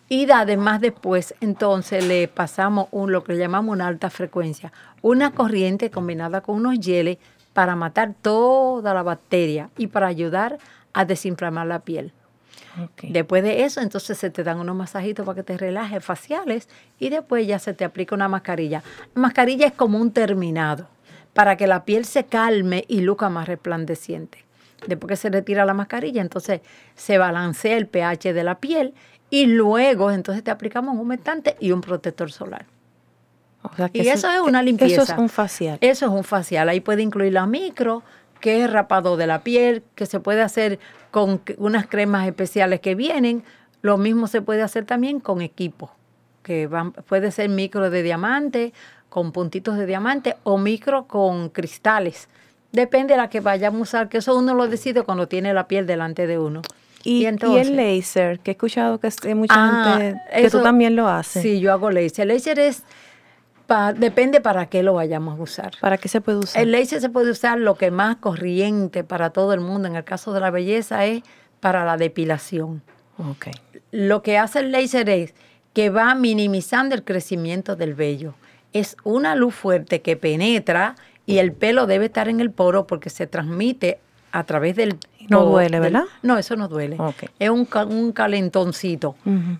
[0.08, 4.72] Y además después, entonces le pasamos un, lo que llamamos una alta frecuencia,
[5.02, 7.18] una corriente combinada con unos geles
[7.54, 10.60] para matar toda la bacteria y para ayudar
[10.94, 12.14] a desinflamar la piel.
[13.04, 16.68] Después de eso, entonces se te dan unos masajitos para que te relajes faciales
[17.00, 18.84] y después ya se te aplica una mascarilla.
[19.14, 20.88] La mascarilla es como un terminado
[21.34, 24.46] para que la piel se calme y luzca más resplandeciente.
[24.88, 26.62] Después que se retira la mascarilla, entonces
[26.96, 28.94] se balancea el pH de la piel
[29.30, 32.66] y luego entonces te aplicamos un humectante y un protector solar.
[33.94, 35.02] y eso, es una limpieza.
[35.02, 35.78] Eso es un facial.
[35.82, 36.70] Eso es un facial.
[36.70, 38.04] Ahí puede incluir la micro,
[38.40, 40.80] que es rapado de la piel, que se puede hacer
[41.12, 43.44] con unas cremas especiales que vienen.
[43.82, 45.92] Lo mismo se puede hacer también con equipos,
[46.44, 48.74] que van, puede ser micro de diamante,
[49.10, 52.28] con puntitos de diamante o micro con cristales.
[52.72, 55.68] Depende de la que vayamos a usar, que eso uno lo decide cuando tiene la
[55.68, 56.62] piel delante de uno.
[57.06, 61.08] Y, entonces, el láser, que he escuchado que mucha ah, gente, que tú también lo
[61.08, 61.44] haces.
[61.44, 62.24] Sí, yo hago láser.
[62.24, 62.84] El láser es
[63.96, 65.74] depende para qué lo vayamos a usar.
[65.80, 66.62] ¿Para qué se puede usar?
[66.62, 69.88] El láser se puede usar lo que más corriente para todo el mundo.
[69.88, 71.24] En el caso de la belleza es
[71.60, 72.82] para la depilación.
[73.18, 73.54] Okay.
[73.92, 75.34] Lo que hace el láser es
[75.74, 78.36] que va minimizando el crecimiento del vello.
[78.74, 80.96] Es una luz fuerte que penetra
[81.26, 84.00] y el pelo debe estar en el poro porque se transmite
[84.32, 84.98] a través del...
[85.30, 86.04] No duele, ¿verdad?
[86.22, 86.98] no, eso no duele.
[87.40, 89.16] Es un, un calentoncito.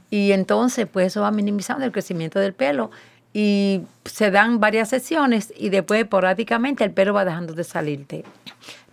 [0.10, 2.92] Y entonces, pues eso va minimizando el crecimiento del pelo
[3.38, 8.24] y se dan varias sesiones y después esporádicamente el pelo va dejando de salirte.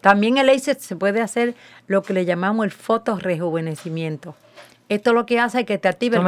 [0.01, 1.55] También el láser se puede hacer
[1.87, 4.35] lo que le llamamos el fotorrejuvenecimiento.
[4.89, 6.19] Esto lo que hace es que te active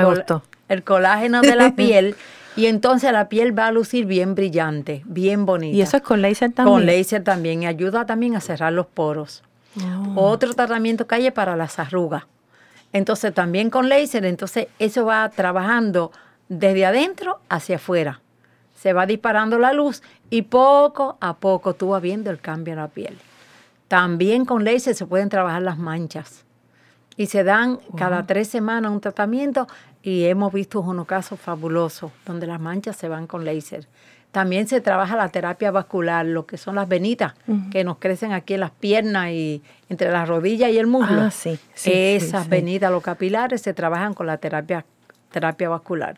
[0.69, 2.15] el, colágeno de la piel
[2.55, 5.77] y entonces la piel va a lucir bien brillante, bien bonita.
[5.77, 6.73] ¿Y eso es con láser también?
[6.73, 9.43] Con láser también y ayuda también a cerrar los poros.
[10.15, 10.31] Oh.
[10.31, 12.23] Otro tratamiento que hay es para las arrugas.
[12.93, 16.12] Entonces también con láser, entonces eso va trabajando
[16.59, 18.20] desde adentro hacia afuera.
[18.74, 22.80] Se va disparando la luz y poco a poco tú vas viendo el cambio en
[22.80, 23.18] la piel.
[23.88, 26.44] También con láser se pueden trabajar las manchas.
[27.16, 29.68] Y se dan cada tres semanas un tratamiento
[30.02, 33.86] y hemos visto unos casos fabulosos donde las manchas se van con láser.
[34.32, 37.34] También se trabaja la terapia vascular, lo que son las venitas
[37.70, 41.22] que nos crecen aquí en las piernas y entre las rodillas y el muslo.
[41.22, 44.84] Ah, sí, Esas venitas, los capilares, se trabajan con la terapia,
[45.30, 46.16] terapia vascular.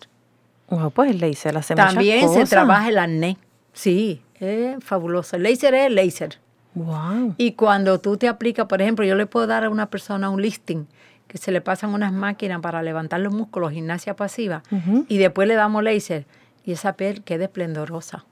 [0.95, 3.39] Pues el hace También se trabaja el acné.
[3.73, 5.37] Sí, es fabuloso.
[5.37, 6.39] El láser es el láser.
[6.75, 7.35] Wow.
[7.39, 10.43] Y cuando tú te aplicas, por ejemplo, yo le puedo dar a una persona un
[10.43, 10.87] listing
[11.27, 14.63] que se le pasan unas máquinas para levantar los músculos, gimnasia pasiva,
[15.09, 16.25] y después le damos láser
[16.65, 18.25] y esa piel queda esplendorosa,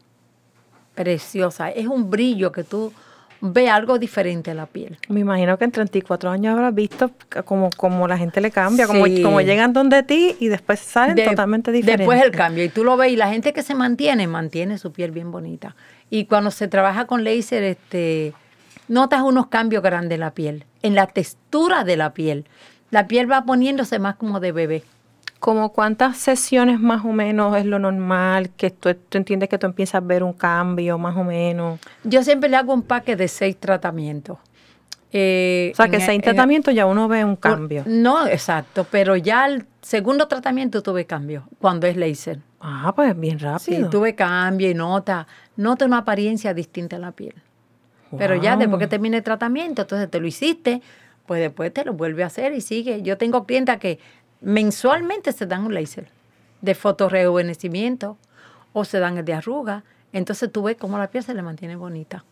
[0.94, 1.70] preciosa.
[1.70, 2.92] Es un brillo que tú
[3.46, 4.96] ves algo diferente en la piel.
[5.08, 7.10] Me imagino que en 34 años habrás visto
[7.44, 9.22] como, como la gente le cambia, como, Sí.
[9.22, 12.06] como llegan donde ti y después salen De- totalmente diferentes.
[12.08, 12.64] Después el cambio.
[12.64, 15.76] Y tú lo ves y la gente que se mantiene, mantiene su piel bien bonita.
[16.08, 18.32] Y cuando se trabaja con láser, este,
[18.88, 22.46] notas unos cambios grandes en la piel, en la textura de la piel.
[22.90, 24.84] La piel va poniéndose más como de bebé.
[25.44, 28.48] ¿Como cuántas sesiones más o menos es lo normal?
[28.56, 31.78] Que tú, tú entiendes que tú empiezas a ver un cambio más o menos.
[32.02, 34.38] Yo siempre le hago un paque de seis tratamientos.
[35.12, 37.82] Eh, O sea, que en- seis en- tratamientos ya uno ve un cambio.
[37.86, 42.38] No, exacto, pero ya el segundo tratamiento tuve cambio, cuando es láser.
[42.58, 43.90] Ah, pues bien Sí, rápido.
[43.90, 45.26] tuve cambio y nota,
[45.56, 47.34] nota una apariencia distinta en la piel.
[48.16, 50.80] Pero ya después que termine el tratamiento, entonces te lo hiciste,
[51.26, 53.02] pues después te lo vuelve a hacer y sigue.
[53.02, 53.98] Yo tengo clientas que
[54.44, 56.08] mensualmente se dan un láser
[56.60, 58.16] de fotorrejuvenecimiento
[58.72, 59.82] o se dan el de arruga.
[60.12, 62.24] Entonces tú ves cómo la piel se le mantiene bonita.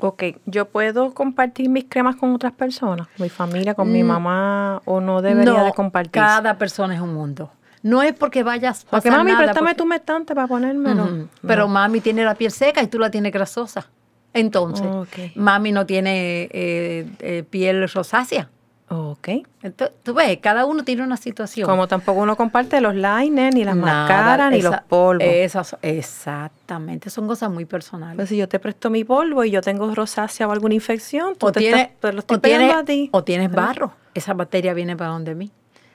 [0.00, 3.08] Ok, ¿yo puedo compartir mis cremas con otras personas?
[3.18, 4.06] ¿Mi familia, con mi Mm.
[4.06, 4.82] mamá?
[4.84, 6.12] ¿O no debería no, de compartir?
[6.12, 7.50] cada persona es un mundo.
[7.82, 11.06] No es porque vayas a Porque mami, nada, préstame porque- tu metante para ponérmelo.
[11.06, 11.28] No.
[11.46, 13.88] Pero mami tiene la piel seca y tú la tienes grasosa.
[14.34, 15.34] Entonces, Ok.
[15.36, 18.50] mami no tiene eh, eh, piel rosácea.
[18.90, 19.28] Ok.
[19.62, 21.68] Entonces, tú ves, cada uno tiene una situación.
[21.68, 25.22] Como tampoco uno comparte los liners, ni las Nada, máscaras, ni los polvos.
[25.28, 28.16] Esas, exactamente, son cosas muy personales.
[28.16, 31.46] Pues si yo te presto mi polvo y yo tengo rosácea o alguna infección, tú
[31.48, 33.08] o, te tienes, estás- te lo estoy o, tienes, a ti.
[33.12, 35.50] o tienes barro, esa bacteria viene para donde mí.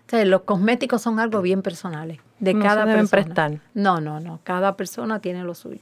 [0.06, 3.24] O sea, los cosméticos son algo bien personales de No se cada deben persona.
[3.34, 3.52] prestar.
[3.74, 5.80] No, no, no, cada persona tiene lo suyo.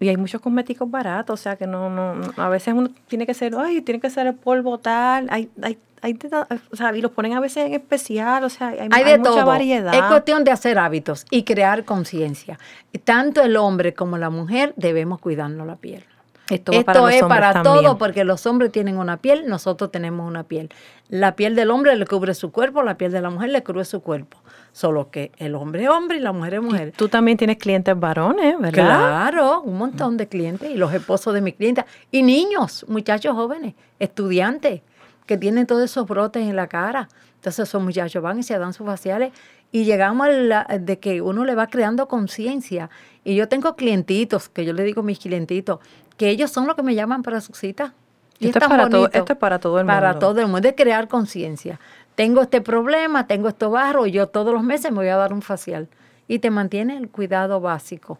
[0.00, 3.26] Y hay muchos cosméticos baratos, o sea que no, no, no- a veces uno tiene
[3.26, 6.28] que ser, ay, tiene que ser el polvo tal, hay, hay, hay de
[6.70, 9.18] o sea, y los ponen a veces en especial, o sea, hay, Hay hay de
[9.18, 9.46] mucha todo.
[9.46, 9.94] variedad.
[9.94, 12.58] Es cuestión de hacer hábitos y crear conciencia.
[12.92, 16.04] Y Tanto el hombre como la mujer debemos cuidarnos la piel.
[16.50, 17.84] Esto, va Esto para es para también.
[17.84, 20.70] todo porque los hombres tienen una piel, nosotros tenemos una piel.
[21.10, 23.84] La piel del hombre le cubre su cuerpo, la piel de la mujer le cubre
[23.84, 24.38] su cuerpo.
[24.72, 26.92] Solo que el hombre es hombre y la mujer es mujer.
[26.96, 28.72] Tú también tienes clientes varones, ¿verdad?
[28.72, 33.74] Claro, un montón de clientes y los esposos de mis clientes y niños, muchachos jóvenes,
[33.98, 34.80] estudiantes
[35.28, 37.08] que tienen todos esos brotes en la cara.
[37.36, 39.30] Entonces esos muchachos van y se dan sus faciales
[39.70, 42.88] y llegamos a la, de que uno le va creando conciencia.
[43.24, 45.80] Y yo tengo clientitos, que yo le digo a mis clientitos,
[46.16, 47.92] que ellos son los que me llaman para su cita.
[48.40, 50.18] Y Esto es para todo- esto es para todo el Para mundo.
[50.26, 51.78] todo el mundo, de crear conciencia.
[52.14, 55.32] Tengo este problema, tengo esto barro, y yo todos los meses me voy a dar
[55.34, 55.88] un facial.
[56.26, 58.18] Y te mantiene el cuidado básico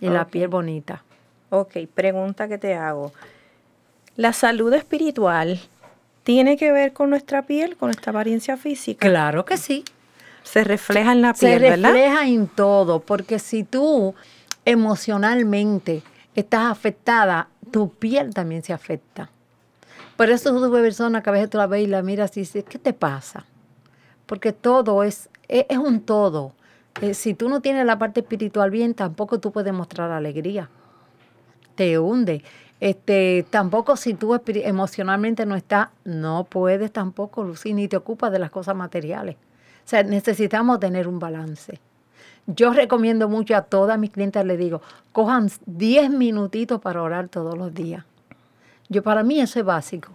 [0.00, 1.04] y la piel bonita.
[1.50, 3.12] Ok, pregunta que te hago.
[4.16, 5.60] ¿La salud espiritual
[6.24, 9.08] tiene que ver con nuestra piel, con nuestra apariencia física?
[9.08, 9.84] Claro que sí.
[10.42, 11.92] Se refleja en la Se piel, ¿verdad?
[11.92, 14.14] refleja en todo, porque si tú
[14.64, 16.02] emocionalmente
[16.34, 19.30] estás afectada, tu piel también se afecta.
[20.16, 22.40] Por eso tú ves personas que a veces tú la ves y la miras y
[22.40, 23.44] dices, ¿qué te pasa?
[24.26, 26.52] Porque todo es, es, es un todo.
[27.00, 30.68] Eh, si tú no tienes la parte espiritual bien, tampoco tú puedes mostrar alegría.
[31.74, 32.44] Te hunde.
[32.84, 38.38] Este, tampoco si tú emocionalmente no estás, no puedes tampoco lucir ni te ocupas de
[38.38, 39.36] las cosas materiales.
[39.36, 41.80] O sea, necesitamos tener un balance.
[42.46, 44.82] Yo recomiendo mucho a todas mis clientes, les digo,
[45.12, 48.04] cojan 10 minutitos para orar todos los días.
[48.90, 50.10] Yo para mí eso es básico.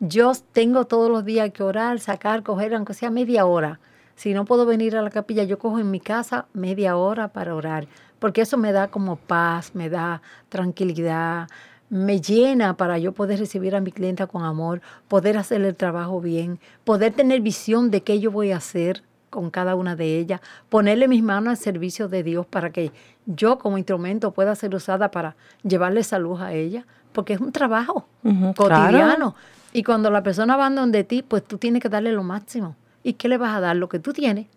[0.00, 3.80] Yo tengo todos los días que orar, sacar, coger, aunque sea media hora.
[4.16, 7.54] Si no puedo venir a la capilla, yo cojo en mi casa media hora para
[7.54, 7.86] orar,
[8.18, 11.48] porque eso me da como paz, me da tranquilidad,
[11.94, 16.20] me llena para yo poder recibir a mi clienta con amor, poder hacer el trabajo
[16.20, 20.40] bien, poder tener visión de qué yo voy a hacer con cada una de ellas,
[20.68, 22.90] ponerle mis manos al servicio de Dios para que
[23.26, 28.08] yo como instrumento pueda ser usada para llevarle salud a ella, porque es un trabajo
[28.56, 28.90] cotidiano.
[28.90, 29.34] claro.
[29.72, 32.74] Y cuando la persona va donde ti, pues tú tienes que darle lo máximo.
[33.04, 33.76] ¿Y qué le vas a dar?
[33.76, 34.48] Lo que tú tienes.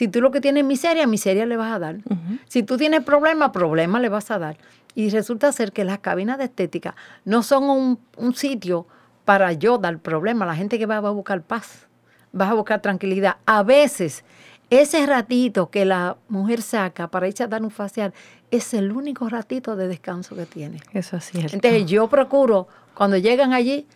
[0.00, 1.98] Si tú lo que tienes es miseria, miseria le vas a dar.
[2.48, 4.56] Si tú tienes problema, problema le vas a dar.
[4.94, 6.96] Y resulta ser que las cabinas de estética
[7.26, 8.86] no son un, un sitio
[9.26, 10.46] para yo dar problema.
[10.46, 11.86] La gente que va, va a buscar paz,
[12.34, 13.36] va a buscar tranquilidad.
[13.44, 14.24] A veces,
[14.70, 18.14] ese ratito que la mujer saca para irse a dar un facial
[18.50, 20.80] es el único ratito de descanso que tiene.
[20.94, 21.54] Eso es cierto.
[21.54, 23.86] Entonces yo procuro, cuando llegan allí,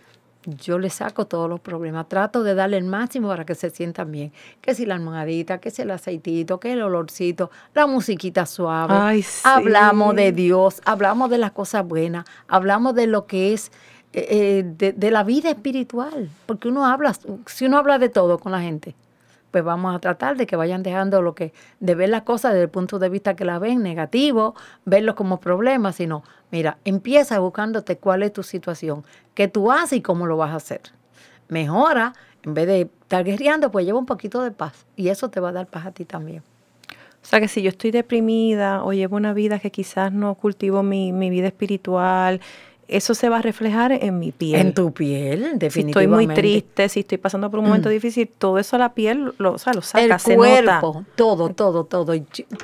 [0.46, 2.08] yo les saco todos los problemas.
[2.08, 4.32] Trato de darle el máximo para que se sientan bien.
[4.60, 8.94] Que si la almohadita, que si el aceitito, que el olorcito, la musiquita suave.
[8.96, 9.42] Ay, sí.
[9.44, 13.72] Hablamos de Dios, hablamos de las cosas buenas, hablamos de lo que es
[14.12, 17.14] eh, de, de la vida espiritual, porque uno habla,
[17.46, 18.94] si uno habla de todo con la gente,
[19.54, 22.64] pues vamos a tratar de que vayan dejando lo que, de ver las cosas desde
[22.64, 27.96] el punto de vista que la ven negativo, verlo como problema, sino, mira, empieza buscándote
[27.96, 30.80] cuál es tu situación, qué tú haces y cómo lo vas a hacer.
[31.46, 35.38] Mejora, en vez de estar guerreando, pues lleva un poquito de paz y eso te
[35.38, 36.42] va a dar paz a ti también.
[37.22, 40.82] O sea que si yo estoy deprimida o llevo una vida que quizás no cultivo
[40.82, 42.40] mi, mi vida espiritual,
[42.88, 44.60] eso se va a reflejar en mi piel.
[44.60, 45.70] En tu piel, definitivamente.
[45.70, 49.34] Si estoy muy triste, si estoy pasando por un momento difícil, todo eso la piel
[49.38, 51.04] lo, o sea, lo saca, El se cuerpo, nota.
[51.16, 52.14] todo, todo, todo.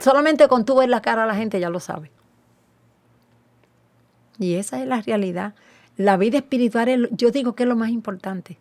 [0.01, 2.11] Solamente con tú ver la cara a la gente ya lo sabe.
[4.39, 5.55] Y esa es la realidad.
[5.97, 8.59] La vida espiritual, es yo digo que es lo más importante.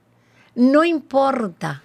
[0.56, 1.84] No importa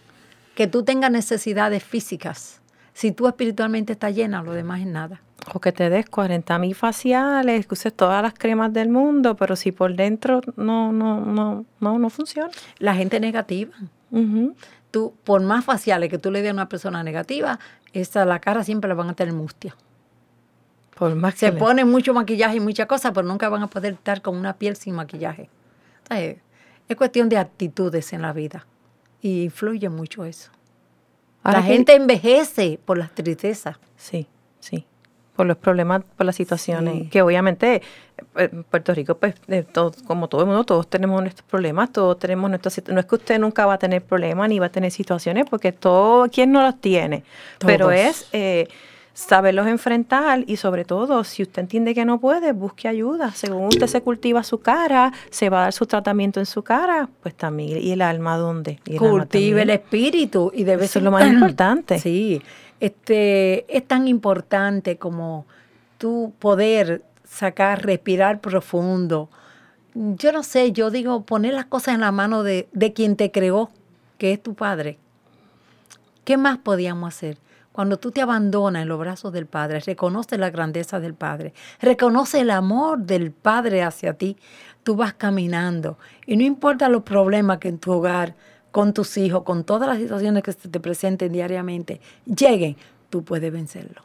[0.54, 2.60] que tú tengas necesidades físicas.
[2.94, 5.20] Si tú espiritualmente estás llena, lo demás es nada.
[5.52, 9.56] O que te des 40 mil faciales, que uses todas las cremas del mundo, pero
[9.56, 12.50] si por dentro no, no, no, no, no funciona.
[12.78, 13.72] La gente negativa,
[14.90, 17.58] tú, por más faciales que tú le des a una persona negativa,
[17.92, 19.76] esa, la cara siempre la van a tener mustia.
[20.96, 23.66] Por más Se que le- ponen mucho maquillaje y muchas cosas, pero nunca van a
[23.66, 25.50] poder estar con una piel sin maquillaje.
[26.88, 28.66] Es cuestión de actitudes en la vida.
[29.20, 30.50] Y influye mucho eso.
[31.44, 33.76] Ahora la que- gente envejece por las tristezas.
[33.96, 34.26] Sí,
[34.60, 34.84] sí.
[35.36, 36.94] Por los problemas, por las situaciones.
[36.94, 37.08] Sí.
[37.10, 37.82] Que obviamente
[38.36, 39.64] eh, en Puerto Rico, pues, eh,
[40.06, 43.38] como todo el mundo, todos tenemos nuestros problemas, todos tenemos nuestras No es que usted
[43.38, 46.80] nunca va a tener problemas ni va a tener situaciones, porque todo, ¿quién no los
[46.80, 47.24] tiene?
[47.58, 48.68] Pero es eh,
[49.14, 53.30] saberlos enfrentar y sobre todo, si usted entiende que no puede, busque ayuda.
[53.30, 57.08] Según usted se cultiva su cara, se va a dar su tratamiento en su cara,
[57.22, 57.78] pues también.
[57.80, 58.80] ¿Y el alma dónde?
[58.84, 61.98] ¿Y el alma Cultive el espíritu y debe Eso es lo más importante.
[62.00, 62.42] Sí,
[62.80, 65.46] este, es tan importante como
[65.96, 69.30] tú poder sacar, respirar profundo.
[69.94, 73.30] Yo no sé, yo digo, poner las cosas en la mano de, de quien te
[73.30, 73.70] creó,
[74.18, 74.98] que es tu padre.
[76.24, 77.38] ¿Qué más podíamos hacer?
[77.74, 82.42] Cuando tú te abandonas en los brazos del Padre, reconoce la grandeza del Padre, reconoce
[82.42, 84.36] el amor del Padre hacia ti,
[84.84, 85.98] tú vas caminando.
[86.24, 88.36] Y no importa los problemas que en tu hogar,
[88.70, 92.76] con tus hijos, con todas las situaciones que se te presenten diariamente, lleguen,
[93.10, 94.02] tú puedes vencerlo.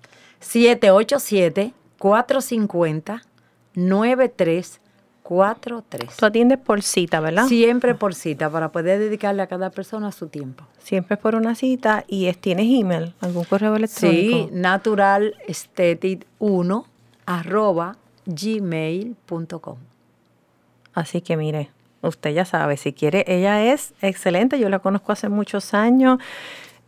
[2.06, 4.80] 787-450-9343.
[6.18, 7.48] Tú atiendes por cita, ¿verdad?
[7.48, 10.66] Siempre por cita, para poder dedicarle a cada persona su tiempo.
[10.80, 14.56] Siempre es por una cita y es, tienes email, algún correo Sí, electrónico.
[14.56, 16.86] naturalestetic1
[17.26, 17.98] arroba
[18.28, 19.78] gmail.com.
[20.94, 25.28] Así que mire, usted ya sabe, si quiere, ella es excelente, yo la conozco hace
[25.30, 26.20] muchos años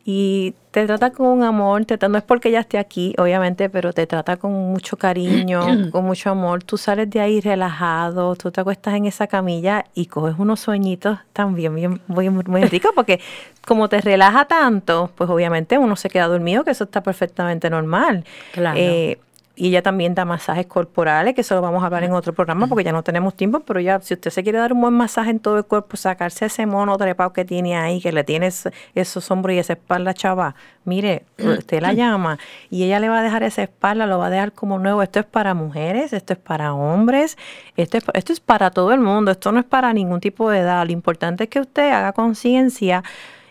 [0.09, 3.91] y te trata con un amor, te no es porque ella esté aquí, obviamente, pero
[3.91, 5.59] te trata con mucho cariño,
[5.91, 6.63] con mucho amor.
[6.63, 11.19] Tú sales de ahí relajado, tú te acuestas en esa camilla y coges unos sueñitos
[11.33, 13.19] también bien, muy, muy ricos porque
[13.65, 18.23] como te relaja tanto, pues obviamente uno se queda dormido, que eso está perfectamente normal.
[18.53, 18.79] Claro.
[18.79, 19.19] Eh,
[19.57, 22.67] y ella también da masajes corporales, que eso lo vamos a hablar en otro programa
[22.67, 25.31] porque ya no tenemos tiempo, pero ya si usted se quiere dar un buen masaje
[25.31, 28.51] en todo el cuerpo, sacarse ese mono trepado que tiene ahí, que le tiene
[28.93, 30.53] esos hombros y esa espalda chava,
[30.85, 32.37] mire, usted la llama
[32.69, 35.01] y ella le va a dejar esa espalda, lo va a dejar como nuevo.
[35.01, 37.35] Esto es para mujeres, esto es para hombres,
[37.77, 40.59] esto es, esto es para todo el mundo, esto no es para ningún tipo de
[40.59, 40.85] edad.
[40.85, 43.03] Lo importante es que usted haga conciencia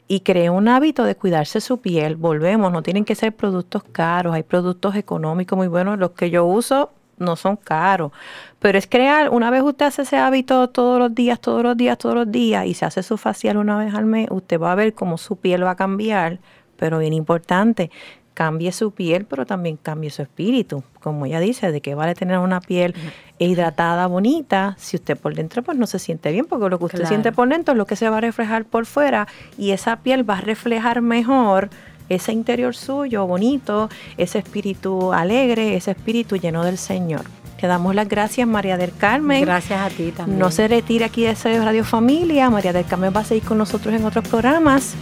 [0.09, 2.17] y cree un hábito de cuidarse su piel.
[2.17, 6.45] Volvemos, no tienen que ser productos caros, hay productos económicos muy buenos, los que yo
[6.45, 8.13] uso no son caros,
[8.59, 11.97] pero es crear, una vez usted hace ese hábito todos los días, todos los días,
[11.97, 14.75] todos los días y se hace su facial una vez al mes, usted va a
[14.75, 16.41] ver cómo su piel va a cambiar,
[16.77, 17.91] pero bien importante,
[18.37, 20.85] cambie su piel, pero también cambie su espíritu.
[21.01, 22.95] Como ella dice, de que vale tener una piel
[23.39, 26.99] hidratada, bonita, si usted por dentro pues no se siente bien, porque lo que usted
[26.99, 27.09] Claro.
[27.09, 29.27] siente por dentro es lo que se va a reflejar por fuera
[29.57, 31.71] y esa piel va a reflejar mejor
[32.11, 37.23] ese interior suyo bonito, ese espíritu alegre, ese espíritu lleno del Señor.
[37.59, 39.47] Te damos las gracias, María del Carmen.
[39.47, 40.39] Gracias a ti también.
[40.39, 41.35] No se retire aquí de
[41.65, 42.51] Radio Familia.
[42.51, 44.95] María del Carmen va a seguir con nosotros en otros programas.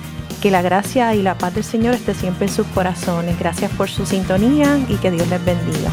[0.45, 3.39] Que la gracia y la paz del Señor esté siempre en sus corazones.
[3.39, 5.91] Gracias por su sintonía y que Dios les bendiga.